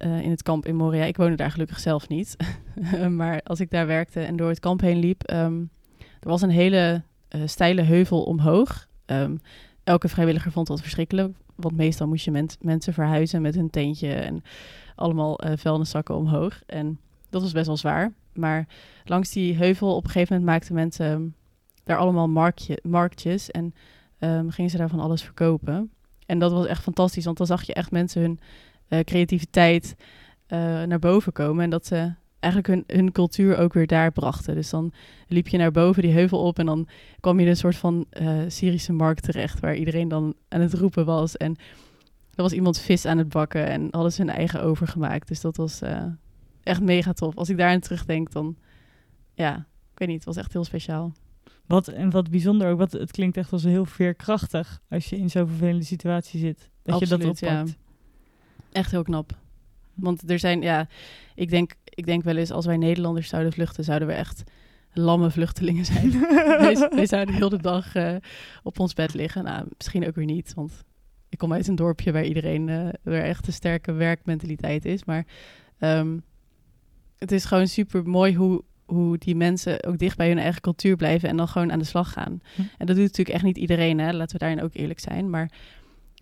[0.00, 1.04] Eh, in het kamp in Moria.
[1.04, 2.36] Ik woonde daar gelukkig zelf niet.
[3.08, 5.60] maar als ik daar werkte en door het kamp heen liep, ehm,
[5.98, 8.88] er was een hele eh, steile heuvel omhoog.
[9.06, 9.36] Ehm,
[9.84, 14.12] elke vrijwilliger vond dat verschrikkelijk, want meestal moest je men- mensen verhuizen met hun tentje
[14.12, 14.42] en
[14.94, 16.62] allemaal eh vuilniszakken omhoog.
[16.66, 16.98] En
[17.30, 18.12] dat was best wel zwaar.
[18.32, 18.68] Maar
[19.04, 21.28] langs die heuvel op een gegeven moment maakten mensen ehm,
[21.84, 23.50] daar allemaal marktje, marktjes.
[23.50, 23.74] En
[24.48, 25.90] gingen ze daar van alles verkopen.
[26.26, 28.38] En dat was echt fantastisch, want dan zag je echt mensen hun
[28.98, 29.96] creativiteit
[30.50, 31.64] eh, naar boven komen.
[31.64, 34.54] En dat ze eigenlijk hun, hun cultuur ook weer daar brachten.
[34.54, 34.92] Dus dan
[35.26, 36.88] liep je naar boven die heuvel op en dan
[37.20, 40.74] kwam je in een soort van eh, Syrische markt terecht, waar iedereen dan aan het
[40.74, 41.36] roepen was.
[41.36, 41.56] En
[42.34, 45.28] er was iemand vis aan het bakken en hadden ze hun eigen overgemaakt.
[45.28, 46.04] Dus dat was eh,
[46.62, 47.36] echt mega tof.
[47.36, 48.56] Als ik daar aan terugdenk, dan
[49.34, 49.56] ja,
[49.92, 51.12] ik weet niet, het was echt heel speciaal.
[51.66, 55.30] Wat, en wat bijzonder ook, wat, het klinkt echt als heel veerkrachtig als je in
[55.30, 56.70] zo'n vervelende situatie zit.
[56.82, 57.76] Dat je dat oppakt.
[58.72, 59.38] Echt heel knap.
[59.94, 60.88] Want er zijn, ja,
[61.34, 64.42] ik denk, ik denk wel eens als wij Nederlanders zouden vluchten, zouden we echt
[64.92, 66.20] lamme vluchtelingen zijn.
[66.94, 68.16] wij, zouden heel de dag eh,
[68.62, 69.44] op ons bed liggen.
[69.44, 70.84] Nou, misschien ook weer niet, want
[71.28, 75.04] ik kom uit een dorpje waar iedereen eh weer echt een sterke werkmentaliteit is.
[75.04, 75.26] Maar
[75.78, 76.18] ehm,
[77.18, 80.96] het is gewoon super mooi hoe, hoe die mensen ook dicht bij hun eigen cultuur
[80.96, 82.40] blijven en dan gewoon aan de slag gaan.
[82.54, 82.60] Hm.
[82.60, 84.12] En dat doet natuurlijk echt niet iedereen, hè?
[84.12, 85.30] laten we daarin ook eerlijk zijn.
[85.30, 85.50] Maar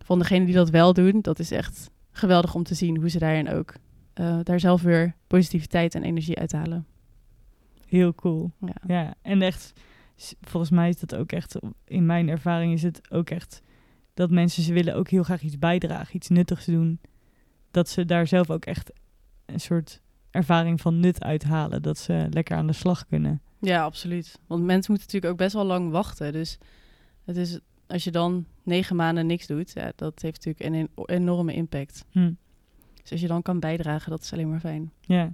[0.05, 3.19] van degenen die dat wel doen, dat is echt geweldig om te zien hoe ze
[3.19, 3.75] daarin ook
[4.15, 6.87] eh, daar zelf weer positiviteit en energie uithalen.
[7.87, 8.51] Heel cool.
[8.61, 8.75] Ja.
[8.87, 9.73] Ja, en echt,
[10.41, 13.63] volgens mij is dat ook echt, in mijn ervaring is het ook echt
[14.15, 17.01] dat mensen, ze willen ook heel graag iets bijdragen, iets nuttigs doen.
[17.71, 18.93] Dat ze daar zelf ook echt
[19.47, 20.01] een soort
[20.31, 21.83] ervaring van nut uithalen.
[21.83, 23.43] Dat ze lekker aan de slag kunnen.
[23.61, 24.39] ja, absoluut.
[24.47, 26.33] Want mensen moeten natuurlijk ook best wel lang wachten.
[26.33, 26.59] Dus
[27.25, 31.17] het is, als je dan negen maanden niks doet, ja, dat heeft natuurlijk een en-
[31.17, 32.05] enorme impact.
[32.11, 32.33] Hm.
[33.03, 34.93] Dus als je dan kan bijdragen, dat is alleen maar fijn.
[35.01, 35.33] Ja,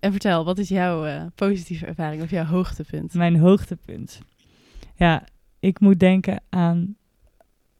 [0.00, 3.14] En vertel, wat is jouw eh, positieve ervaring of jouw hoogtepunt?
[3.14, 4.20] mijn hoogtepunt.
[4.94, 5.24] Ja,
[5.60, 6.96] ik moet denken aan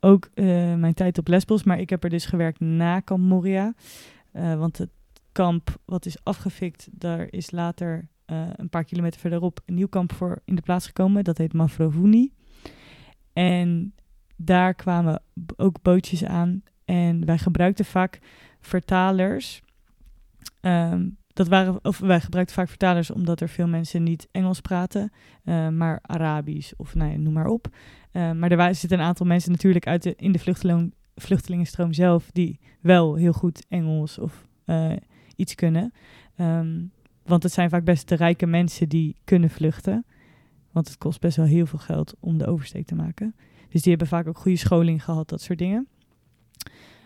[0.01, 3.75] ook eh, mijn tijd op Lesbos, maar ik heb er dus gewerkt na Kamp Moria.
[4.33, 4.91] Eh, want het
[5.33, 8.09] kamp wat is afgefikt, daar is later
[8.57, 11.25] een paar kilometer verderop een nieuw kamp voor in de plaats gekomen.
[11.25, 12.33] Dat heet Mavrovuni.
[13.33, 13.95] En
[14.37, 15.23] daar kwamen
[15.57, 16.63] ook bootjes aan.
[16.85, 18.19] En wij gebruikten vaak
[18.61, 19.63] vertalers.
[20.61, 25.13] Ehm, dat waren, of wij gebruikten vaak vertalers omdat er veel mensen niet Engels praten,
[25.45, 27.69] eh, maar Arabisch of nou ja, noem maar op.
[28.11, 32.61] Eh, maar er zitten een aantal mensen natuurlijk uit in de vluchteling, vluchtelingenstroom zelf die
[32.81, 34.93] wel heel goed Engels of eh,
[35.37, 35.93] iets kunnen.
[36.37, 36.81] Ehm,
[37.25, 40.05] want het zijn vaak best de rijke mensen die kunnen vluchten.
[40.73, 43.35] Want het kost best wel heel veel geld om de oversteek te maken.
[43.69, 45.89] Dus die hebben vaak ook goede scholing gehad, dat soort dingen.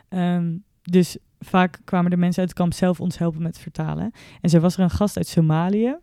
[0.08, 4.12] Ehm, dus vaak kwamen de mensen uit het kamp zelf ons helpen met vertalen.
[4.40, 5.96] En zo was er een gast uit Somalië.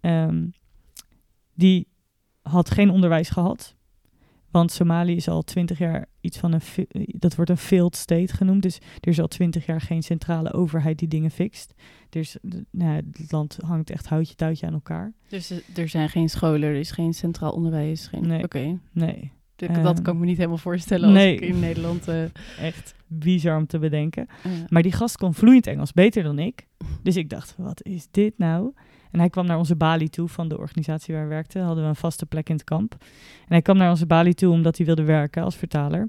[0.00, 0.46] ehm,
[1.54, 1.88] die
[2.42, 3.75] had geen onderwijs gehad.
[4.56, 6.86] Want Somalië is al twintig jaar iets van een...
[7.06, 8.62] Dat wordt een failed state genoemd.
[8.62, 11.74] Dus er is al twintig jaar geen centrale overheid die dingen fixt.
[12.10, 12.36] Dus
[12.70, 15.12] nou, het land hangt echt houtje touwtje aan elkaar.
[15.28, 18.06] Dus eh, er zijn geen scholen, er is geen centraal onderwijs.
[18.06, 18.26] Geen...
[18.26, 18.42] Nee.
[18.42, 21.34] Oké, Nee, D- Ehm, dat kan ik me niet helemaal voorstellen als nee.
[21.34, 22.08] ik in Nederland...
[22.08, 22.22] eh,
[22.68, 24.26] echt bizar om te bedenken.
[24.68, 26.66] Maar die gast kon vloeiend Engels, beter dan ik.
[27.02, 28.72] Dus ik dacht, wat is dit nou?
[29.16, 31.62] En hij kwam naar onze balie toe van de organisatie waar we werkten.
[31.62, 32.92] Hadden we een vaste plek in het kamp.
[33.40, 36.08] En hij kwam naar onze balie toe omdat hij wilde werken als vertaler.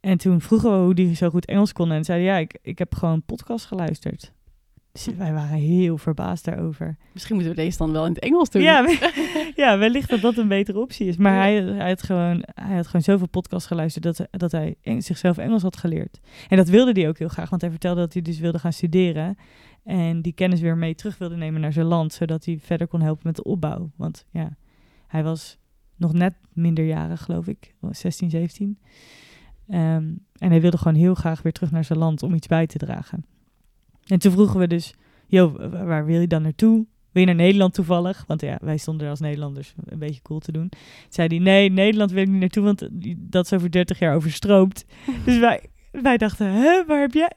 [0.00, 1.92] En toen vroegen we hoe hij zo goed Engels kon.
[1.92, 4.32] En zei hij, ja, ik, ik heb gewoon podcast geluisterd.
[4.92, 6.96] Dus wij waren heel verbaasd daarover.
[7.12, 8.62] misschien moeten we deze dan wel in het Engels doen.
[8.62, 8.86] Ja,
[9.54, 11.16] ja, wellicht dat dat een betere optie is.
[11.16, 15.38] Maar hij, hij, had gewoon, hij had gewoon zoveel podcasts geluisterd dat, dat hij zichzelf
[15.38, 16.20] Engels had geleerd.
[16.48, 18.72] En dat wilde hij ook heel graag, want hij vertelde dat hij dus wilde gaan
[18.72, 19.36] studeren.
[19.84, 23.00] En die kennis weer mee terug wilde nemen naar zijn land, zodat hij verder kon
[23.00, 23.90] helpen met de opbouw.
[23.96, 24.56] Want ja,
[25.06, 25.58] hij was
[25.96, 28.78] nog net minderjarig, geloof ik, 16, 17.
[29.68, 32.66] Ehm, en hij wilde gewoon heel graag weer terug naar zijn land om iets bij
[32.66, 33.24] te dragen.
[34.06, 34.94] En toen vroegen we dus,
[35.26, 36.86] joh, wa- waar wil je dan naartoe?
[37.12, 38.24] Wil je naar Nederland toevallig?
[38.26, 40.68] Want ja, wij stonden er als Nederlanders een beetje cool te doen.
[41.08, 44.84] Zei hij, nee, Nederland wil ik niet naartoe, want dat is over 30 jaar overstroomt.
[45.24, 47.32] dus wij, wij dachten, hè, waar heb jij...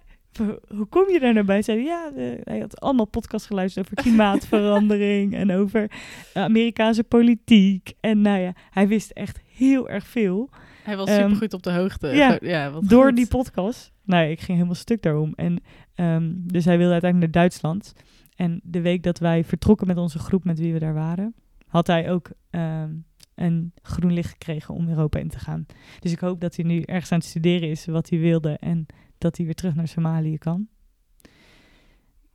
[0.68, 1.62] Hoe kom je daar nou bij?
[1.62, 5.92] Zei hij, ja, eh, hij had allemaal podcasts geluisterd over klimaatverandering en over
[6.34, 7.94] Amerikaanse politiek.
[8.00, 10.50] En nou ja, hij wist echt heel erg veel
[10.84, 12.08] Hij was Ehm, super goed op de hoogte.
[12.42, 13.16] ja, door goed.
[13.16, 13.92] die podcast.
[14.04, 15.34] Nou, ik ging helemaal stuk daarom.
[15.36, 15.62] En
[15.96, 17.94] ehm, dus hij wilde uiteindelijk naar Duitsland.
[18.36, 21.36] En de week dat wij vertrokken met onze groep met wie we daar waren,
[21.68, 22.90] had hij ook ehm,
[23.36, 25.66] een groen licht gekregen om Europa in te gaan.
[26.00, 28.86] Dus ik hoop dat hij nu ergens aan het studeren is wat hij wilde en
[29.26, 30.68] dat hij weer terug naar Somalië kan.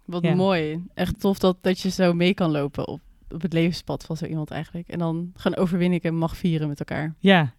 [0.04, 0.34] Wat Ja.
[0.34, 0.84] mooi.
[0.94, 4.24] Echt tof dat, dat je zo mee kan lopen op, op het levenspad van zo
[4.24, 4.88] iemand eigenlijk.
[4.88, 7.14] En dan gaan overwinningen mag vieren met elkaar.
[7.18, 7.54] Ja.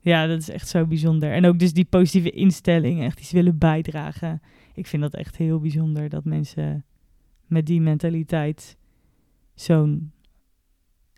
[0.00, 1.32] ja, dat is echt zo bijzonder.
[1.32, 4.42] En ook dus die positieve instelling, echt iets willen bijdragen.
[4.74, 6.84] Ik ik vind dat echt heel bijzonder dat mensen
[7.46, 8.76] met die mentaliteit
[9.54, 10.12] zo'n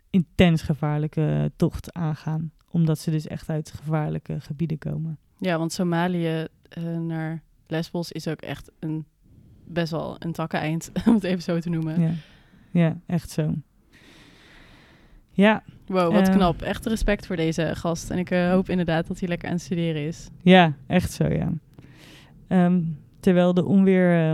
[0.09, 2.51] intens gevaarlijke tocht aangaan.
[2.69, 5.17] Omdat ze dus echt uit gevaarlijke gebieden komen.
[5.37, 9.05] Ja, want Somalië eh, naar Lesbos is ook echt een
[9.65, 12.01] best wel een takkeneind, om het even zo te noemen.
[12.01, 12.11] Ja,
[12.71, 13.53] ja echt zo.
[15.31, 15.63] Ja.
[15.85, 16.35] Wow, wat Eh.
[16.35, 16.61] knap.
[16.61, 18.09] Echt respect voor deze gast.
[18.09, 20.29] En ik eh, hoop inderdaad dat hij lekker aan het studeren is.
[20.41, 21.51] Ja, echt zo, ja.
[22.47, 22.81] Ehm,
[23.19, 24.31] terwijl de onweer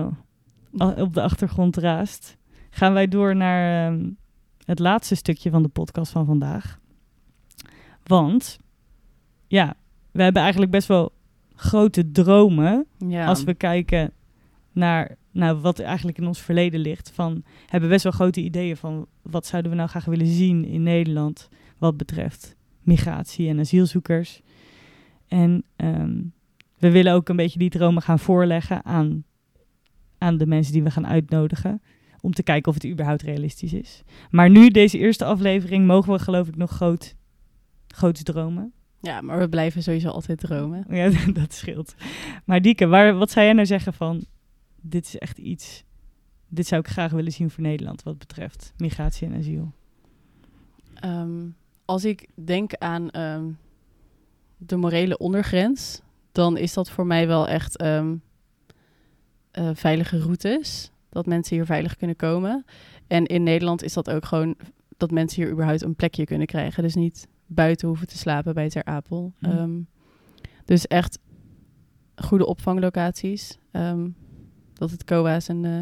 [0.77, 2.37] eh, op de achtergrond raast,
[2.69, 4.09] gaan wij door naar ehm,
[4.65, 6.79] het laatste stukje van de podcast van vandaag.
[8.03, 8.57] Want,
[9.47, 9.73] ja,
[10.11, 11.11] we hebben eigenlijk best wel
[11.59, 14.11] grote dromen Ja, als we kijken
[14.71, 17.11] naar nou, wat eigenlijk in ons verleden ligt.
[17.11, 20.83] Van, hebben best wel grote ideeën van wat zouden we nou graag willen zien in
[20.83, 24.41] Nederland wat betreft migratie en asielzoekers.
[25.27, 26.21] En ehm,
[26.77, 29.23] we willen ook een beetje die dromen gaan voorleggen aan,
[30.17, 31.81] aan de mensen die we gaan uitnodigen.
[32.21, 34.03] Om te kijken of het überhaupt realistisch is.
[34.29, 37.15] Maar nu, deze eerste aflevering, mogen we geloof ik nog groot,
[37.87, 38.73] groots dromen.
[39.01, 40.85] Ja, maar we blijven sowieso altijd dromen.
[40.89, 41.09] Ja,
[41.41, 41.95] dat scheelt.
[42.45, 44.25] Maar Dieke, waar, wat zou jij nou zeggen van...
[44.81, 45.83] dit is echt iets...
[46.47, 48.03] dit zou ik graag willen zien voor Nederland...
[48.03, 49.71] wat betreft migratie en asiel.
[50.93, 51.47] Ehm,
[51.85, 53.45] als ik denk aan ehm,
[54.57, 58.15] de morele ondergrens, dan is dat voor mij wel echt ehm,
[59.51, 60.91] eh, veilige routes.
[61.09, 62.65] Dat mensen hier veilig kunnen komen.
[63.07, 64.55] En in Nederland is dat ook gewoon
[64.97, 66.83] dat mensen hier überhaupt een plekje kunnen krijgen.
[66.83, 69.33] Dus niet buiten hoeven te slapen bij Ter Apel.
[69.39, 69.51] Mhm.
[69.51, 69.81] Ehm,
[70.65, 71.19] dus echt
[72.15, 73.57] goede opvanglocaties.
[73.71, 74.09] Ehm,
[74.73, 75.81] dat het COA zijn eh,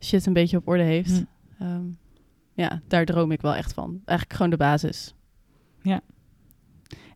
[0.00, 1.10] shit een beetje op orde heeft.
[1.10, 1.24] Hm.
[1.62, 1.84] Ehm,
[2.52, 4.00] ja, daar droom ik wel echt van.
[4.04, 5.14] Eigenlijk gewoon de basis.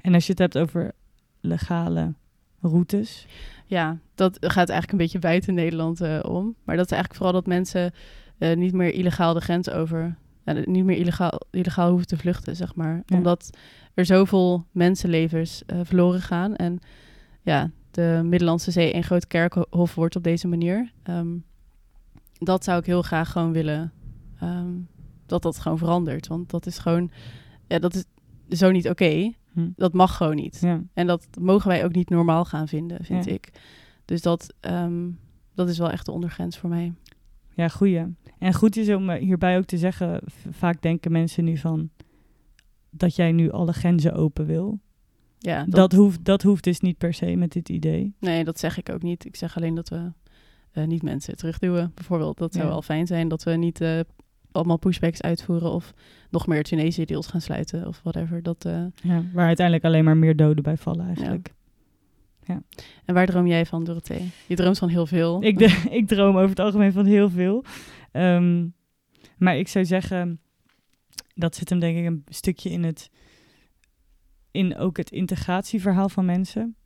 [0.07, 0.93] En als je het hebt over
[1.41, 2.15] legale
[2.61, 3.27] routes...
[3.67, 6.55] Ja, dat gaat eigenlijk een beetje buiten Nederland eh, om.
[6.65, 7.93] Maar dat is eigenlijk vooral dat mensen
[8.39, 10.17] eh, niet meer illegaal de grens over...
[10.53, 13.03] niet meer illegaal, illegaal hoeven te vluchten, zeg maar.
[13.07, 13.17] Ja.
[13.17, 13.51] Omdat
[13.95, 16.57] er zoveel mensenlevens eh, verloren gaan.
[16.57, 16.79] En
[17.43, 20.93] ja, de Middellandse Zee een groot kerkhof wordt op deze manier.
[21.03, 21.29] Ehm,
[22.39, 23.93] dat zou ik heel graag gewoon willen...
[24.41, 24.71] ehm,
[25.27, 26.27] dat dat gewoon verandert.
[26.27, 27.11] Want dat is gewoon...
[27.67, 28.05] Ja, dat is
[28.59, 29.33] zo niet oké.
[29.53, 29.69] Hm.
[29.77, 30.59] Dat mag gewoon niet.
[30.61, 30.83] Ja.
[30.95, 33.33] En dat mogen wij ook niet normaal gaan vinden, vind Ja.
[33.33, 33.51] ik.
[34.05, 35.09] Dus dat, ehm,
[35.55, 36.93] dat is wel echt de ondergrens voor mij.
[37.57, 38.05] Ja, goeie.
[38.39, 40.21] En goed is om eh, hierbij ook te zeggen...
[40.51, 41.91] vaak denken mensen nu van...
[42.91, 44.81] dat jij nu alle grenzen open wil.
[45.39, 48.15] Ja, dat, Dat, hoeft, dat hoeft dus niet per se met dit idee.
[48.21, 49.25] nee, dat zeg ik ook niet.
[49.25, 50.13] Ik zeg alleen dat we
[50.71, 52.39] eh, niet mensen terugduwen, bijvoorbeeld.
[52.39, 52.71] Dat zou Ja.
[52.71, 54.01] wel fijn zijn, dat we niet eh,
[54.53, 55.71] allemaal pushbacks uitvoeren...
[55.71, 55.95] of
[56.31, 58.43] nog meer Tunesië deals gaan sluiten of whatever.
[58.43, 58.65] Dat,
[59.03, 61.55] Ja, waar uiteindelijk alleen maar meer doden bij vallen eigenlijk.
[63.05, 64.31] En waar droom jij van, Dorothee?
[64.47, 65.43] Je droomt van heel veel.
[65.43, 67.65] Ik, de, ik droom over het algemeen van heel veel.
[68.13, 68.67] Ehm,
[69.39, 70.41] maar ik zou zeggen,
[71.35, 73.11] dat zit hem denk ik een stukje in het,
[74.51, 76.77] in ook het integratieverhaal van mensen.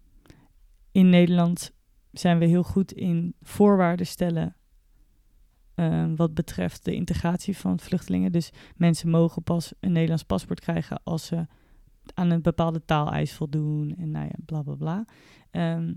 [0.92, 1.72] In Nederland
[2.12, 4.56] zijn we heel goed in voorwaarden stellen
[5.74, 8.32] ehm, wat betreft de integratie van vluchtelingen.
[8.32, 11.46] Dus mensen mogen pas een Nederlands paspoort krijgen als ze
[12.14, 15.04] aan een bepaalde taaleis voldoen en nou ja, bla bla bla.
[15.50, 15.92] Ehm,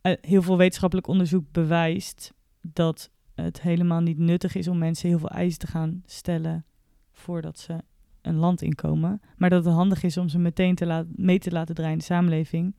[0.00, 5.18] eh, heel veel wetenschappelijk onderzoek bewijst dat het helemaal niet nuttig is om mensen heel
[5.18, 6.64] veel eisen te gaan stellen
[7.12, 7.82] voordat ze
[8.22, 9.20] een land inkomen.
[9.36, 12.04] Maar dat het handig is om ze meteen te mee te laten draaien in de
[12.04, 12.74] samenleving.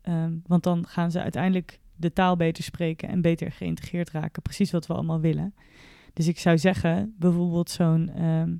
[0.00, 4.42] Ehm, want dan gaan ze uiteindelijk de taal beter spreken en beter geïntegreerd raken.
[4.42, 5.54] Precies wat we allemaal willen.
[6.12, 8.08] Dus ik zou zeggen, bijvoorbeeld zo'n...
[8.08, 8.54] ehm,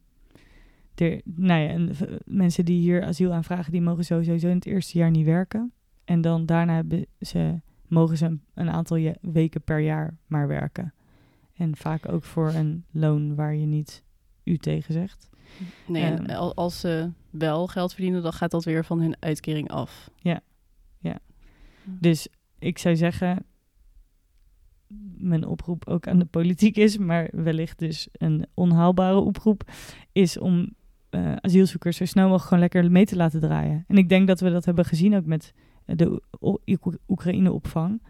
[1.01, 4.67] er, nou ja, en, v- mensen die hier asiel aanvragen, die mogen sowieso in het
[4.67, 5.73] eerste jaar niet werken.
[6.05, 10.93] En dan daarna hebben ze, mogen ze een, een aantal weken per jaar maar werken.
[11.55, 14.03] En vaak ook voor een loon waar je niet
[14.45, 15.29] u tegen zegt.
[15.87, 16.37] Nee, en Ehm.
[16.39, 20.11] al- als ze wel geld verdienen, dan gaat dat weer van hun uitkering af.
[21.85, 22.29] Dus
[22.59, 23.45] ik zou zeggen,
[25.19, 29.71] mijn oproep ook aan de politiek is, maar wellicht dus een onhaalbare oproep,
[30.13, 30.75] is om
[31.15, 33.85] eh, asielzoekers zo snel mogelijk gewoon lekker mee te laten draaien.
[33.89, 35.53] En ik denk dat we dat hebben gezien ook met
[35.85, 38.03] de O- Oek- Oekraïne-opvang.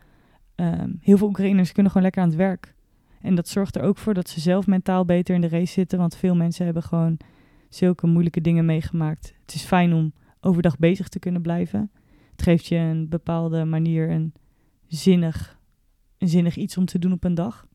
[0.54, 2.74] Ehm, heel veel Oekraïners kunnen gewoon lekker aan het werk.
[3.20, 5.98] En dat zorgt er ook voor dat ze zelf mentaal beter in de race zitten,
[5.98, 7.16] want veel mensen hebben gewoon
[7.68, 9.34] zulke moeilijke dingen meegemaakt.
[9.40, 11.90] Het is fijn om overdag bezig te kunnen blijven.
[12.30, 14.32] Het geeft je een bepaalde manier een
[14.86, 15.58] zinnig,
[16.18, 17.66] een zinnig iets om te doen op een dag.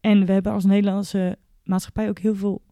[0.00, 2.62] En we hebben als Nederlandse maatschappij ook heel veel,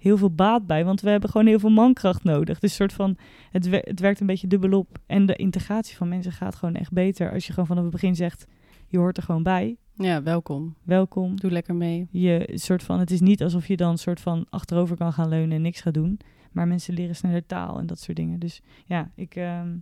[0.00, 2.58] heel veel baat bij, want we hebben gewoon heel veel mankracht nodig.
[2.58, 3.16] Dus soort van,
[3.50, 4.98] het, wer- het werkt een beetje dubbelop.
[5.06, 8.14] En de integratie van mensen gaat gewoon echt beter als je gewoon vanaf het begin
[8.16, 8.46] zegt,
[8.86, 9.76] je hoort er gewoon bij.
[9.94, 10.74] Ja, welkom.
[10.82, 11.36] Welkom.
[11.36, 12.06] Doe lekker mee.
[12.10, 15.56] Je soort van, het is niet alsof je dan soort van achterover kan gaan leunen
[15.56, 16.20] en niks gaat doen.
[16.52, 18.38] Maar mensen leren sneller taal en dat soort dingen.
[18.38, 19.76] Dus ja, ik, ehm,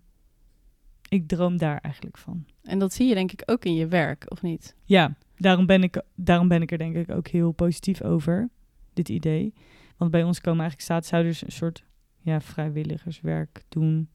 [1.08, 2.44] ik droom daar eigenlijk van.
[2.62, 4.74] En dat zie je denk ik ook in je werk, of niet?
[4.84, 8.48] Ja, daarom ben ik, daarom ben ik er denk ik ook heel positief over,
[8.92, 9.54] dit idee.
[9.98, 11.84] Want bij ons komen eigenlijk staatshouders een soort
[12.20, 14.10] ja, vrijwilligerswerk doen.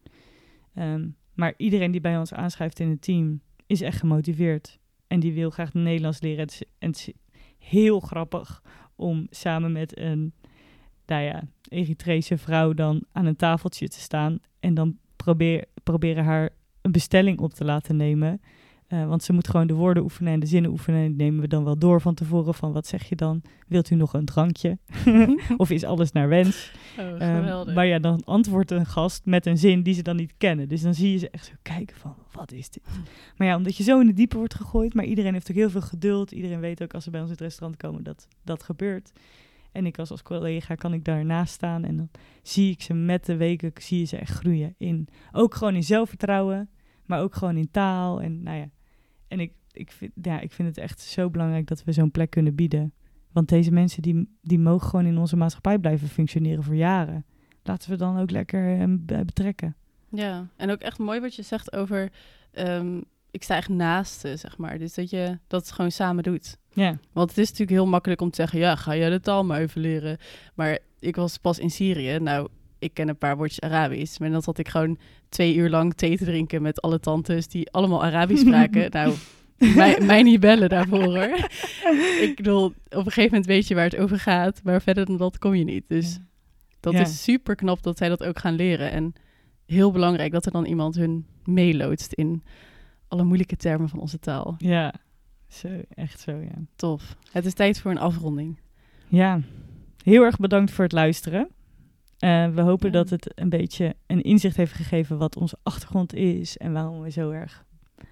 [0.73, 4.79] Ehm, maar iedereen die bij ons aanschrijft in het team is echt gemotiveerd.
[5.07, 6.47] En die wil graag Nederlands leren.
[6.79, 7.13] En het is
[7.57, 8.61] heel grappig
[8.95, 10.33] om samen met een
[11.05, 14.39] nou ja, Eritrese vrouw dan aan een tafeltje te staan.
[14.59, 16.49] En dan probeer, proberen haar
[16.81, 18.41] een bestelling op te laten nemen.
[18.93, 20.99] Uh, want ze moet gewoon de woorden oefenen en de zinnen oefenen.
[20.99, 22.53] En die nemen we dan wel door van tevoren.
[22.53, 23.41] Van wat zeg je dan?
[23.67, 24.77] Wilt u nog een drankje?
[25.57, 26.71] of is alles naar wens?
[26.99, 30.33] Oh, um, maar ja, dan antwoordt een gast met een zin die ze dan niet
[30.37, 30.67] kennen.
[30.69, 32.83] Dus dan zie je ze echt zo kijken van, wat is dit?
[33.37, 34.93] Maar ja, omdat je zo in de diepe wordt gegooid.
[34.93, 36.31] Maar iedereen heeft ook heel veel geduld.
[36.31, 39.11] Iedereen weet ook als ze bij ons in het restaurant komen dat dat gebeurt.
[39.71, 41.83] En ik als, als collega kan ik daarnaast staan.
[41.83, 42.09] En dan
[42.41, 44.75] zie ik ze met de weken, zie je ze echt groeien.
[44.77, 46.69] In, ook gewoon in zelfvertrouwen,
[47.05, 48.21] maar ook gewoon in taal.
[48.21, 48.69] En nou ja,
[49.33, 52.29] en ik, ik, vind, ja, ik vind het echt zo belangrijk dat we zo'n plek
[52.29, 52.93] kunnen bieden.
[53.31, 57.25] Want deze mensen die, die mogen gewoon in onze maatschappij blijven functioneren voor jaren.
[57.63, 59.75] Laten we dan ook lekker um, betrekken.
[60.09, 62.11] Ja, en ook echt mooi wat je zegt over...
[62.53, 64.77] Um, ik sta echt naast zeg maar.
[64.77, 66.57] Dus dat je dat gewoon samen doet.
[66.73, 66.97] Ja.
[67.11, 68.59] Want het is natuurlijk heel makkelijk om te zeggen...
[68.59, 70.17] ja, ga jij de taal maar even leren.
[70.53, 72.19] Maar ik was pas in Syrië.
[72.19, 72.49] Nou,
[72.83, 74.19] ik ken een paar woordjes Arabisch.
[74.19, 74.97] Maar dan zat ik gewoon
[75.29, 78.91] twee uur lang thee te drinken met alle tantes die allemaal Arabisch spraken.
[78.91, 79.13] nou,
[79.75, 81.49] mij, mij, niet bellen daarvoor hoor.
[82.27, 85.17] ik bedoel, op een gegeven moment weet je waar het over gaat, maar verder dan
[85.17, 85.83] dat kom je niet.
[85.87, 86.19] Dus
[86.79, 88.91] dat is super knap dat zij dat ook gaan leren.
[88.91, 89.13] En
[89.65, 92.43] heel belangrijk dat er dan iemand hun meeloodst in
[93.07, 94.55] alle moeilijke termen van onze taal.
[94.57, 94.93] Ja,
[95.47, 96.55] zo, echt zo, ja.
[96.75, 97.15] Tof.
[97.31, 98.59] Het is tijd voor een afronding.
[99.07, 99.41] Ja,
[100.03, 101.49] heel erg bedankt voor het luisteren.
[102.23, 106.57] Uh, we hopen dat het een beetje een inzicht heeft gegeven wat onze achtergrond is
[106.57, 107.63] en waarom we zo erg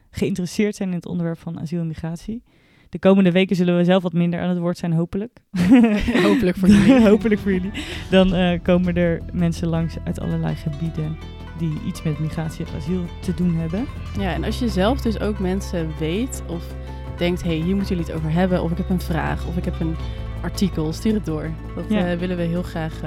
[0.10, 2.44] geïnteresseerd zijn in het onderwerp van asiel en migratie.
[2.90, 5.40] De komende weken zullen we zelf wat minder aan het woord zijn, hopelijk.
[6.28, 7.08] hopelijk voor jullie.
[7.10, 7.72] hopelijk voor jullie.
[8.10, 11.18] Dan uh, komen er mensen langs uit allerlei gebieden
[11.58, 13.86] die iets met migratie en asiel te doen hebben.
[14.20, 16.76] Ja, en als je zelf dus ook mensen weet of
[17.18, 19.58] denkt, hé, hey, hier moeten jullie het over hebben, of ik heb een vraag, of
[19.58, 19.96] ik heb een
[20.42, 21.50] artikel, stuur het door.
[21.76, 22.12] Dat ja.
[22.12, 23.02] uh, willen we heel graag,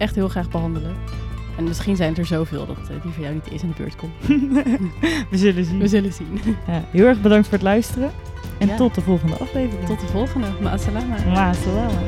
[0.00, 0.96] echt heel graag behandelen.
[1.56, 3.74] En misschien zijn het er zoveel dat uh, die voor jou niet eens in de
[3.76, 4.12] beurt komt.
[5.30, 5.78] we zullen zien.
[5.78, 6.40] We zullen zien.
[6.66, 8.10] Ja, heel erg bedankt voor het luisteren.
[8.58, 8.76] En ja.
[8.76, 9.86] tot de volgende aflevering.
[9.86, 10.46] Tot de volgende.
[10.60, 11.16] Ma'asalama.
[11.26, 11.98] Ma'asalama.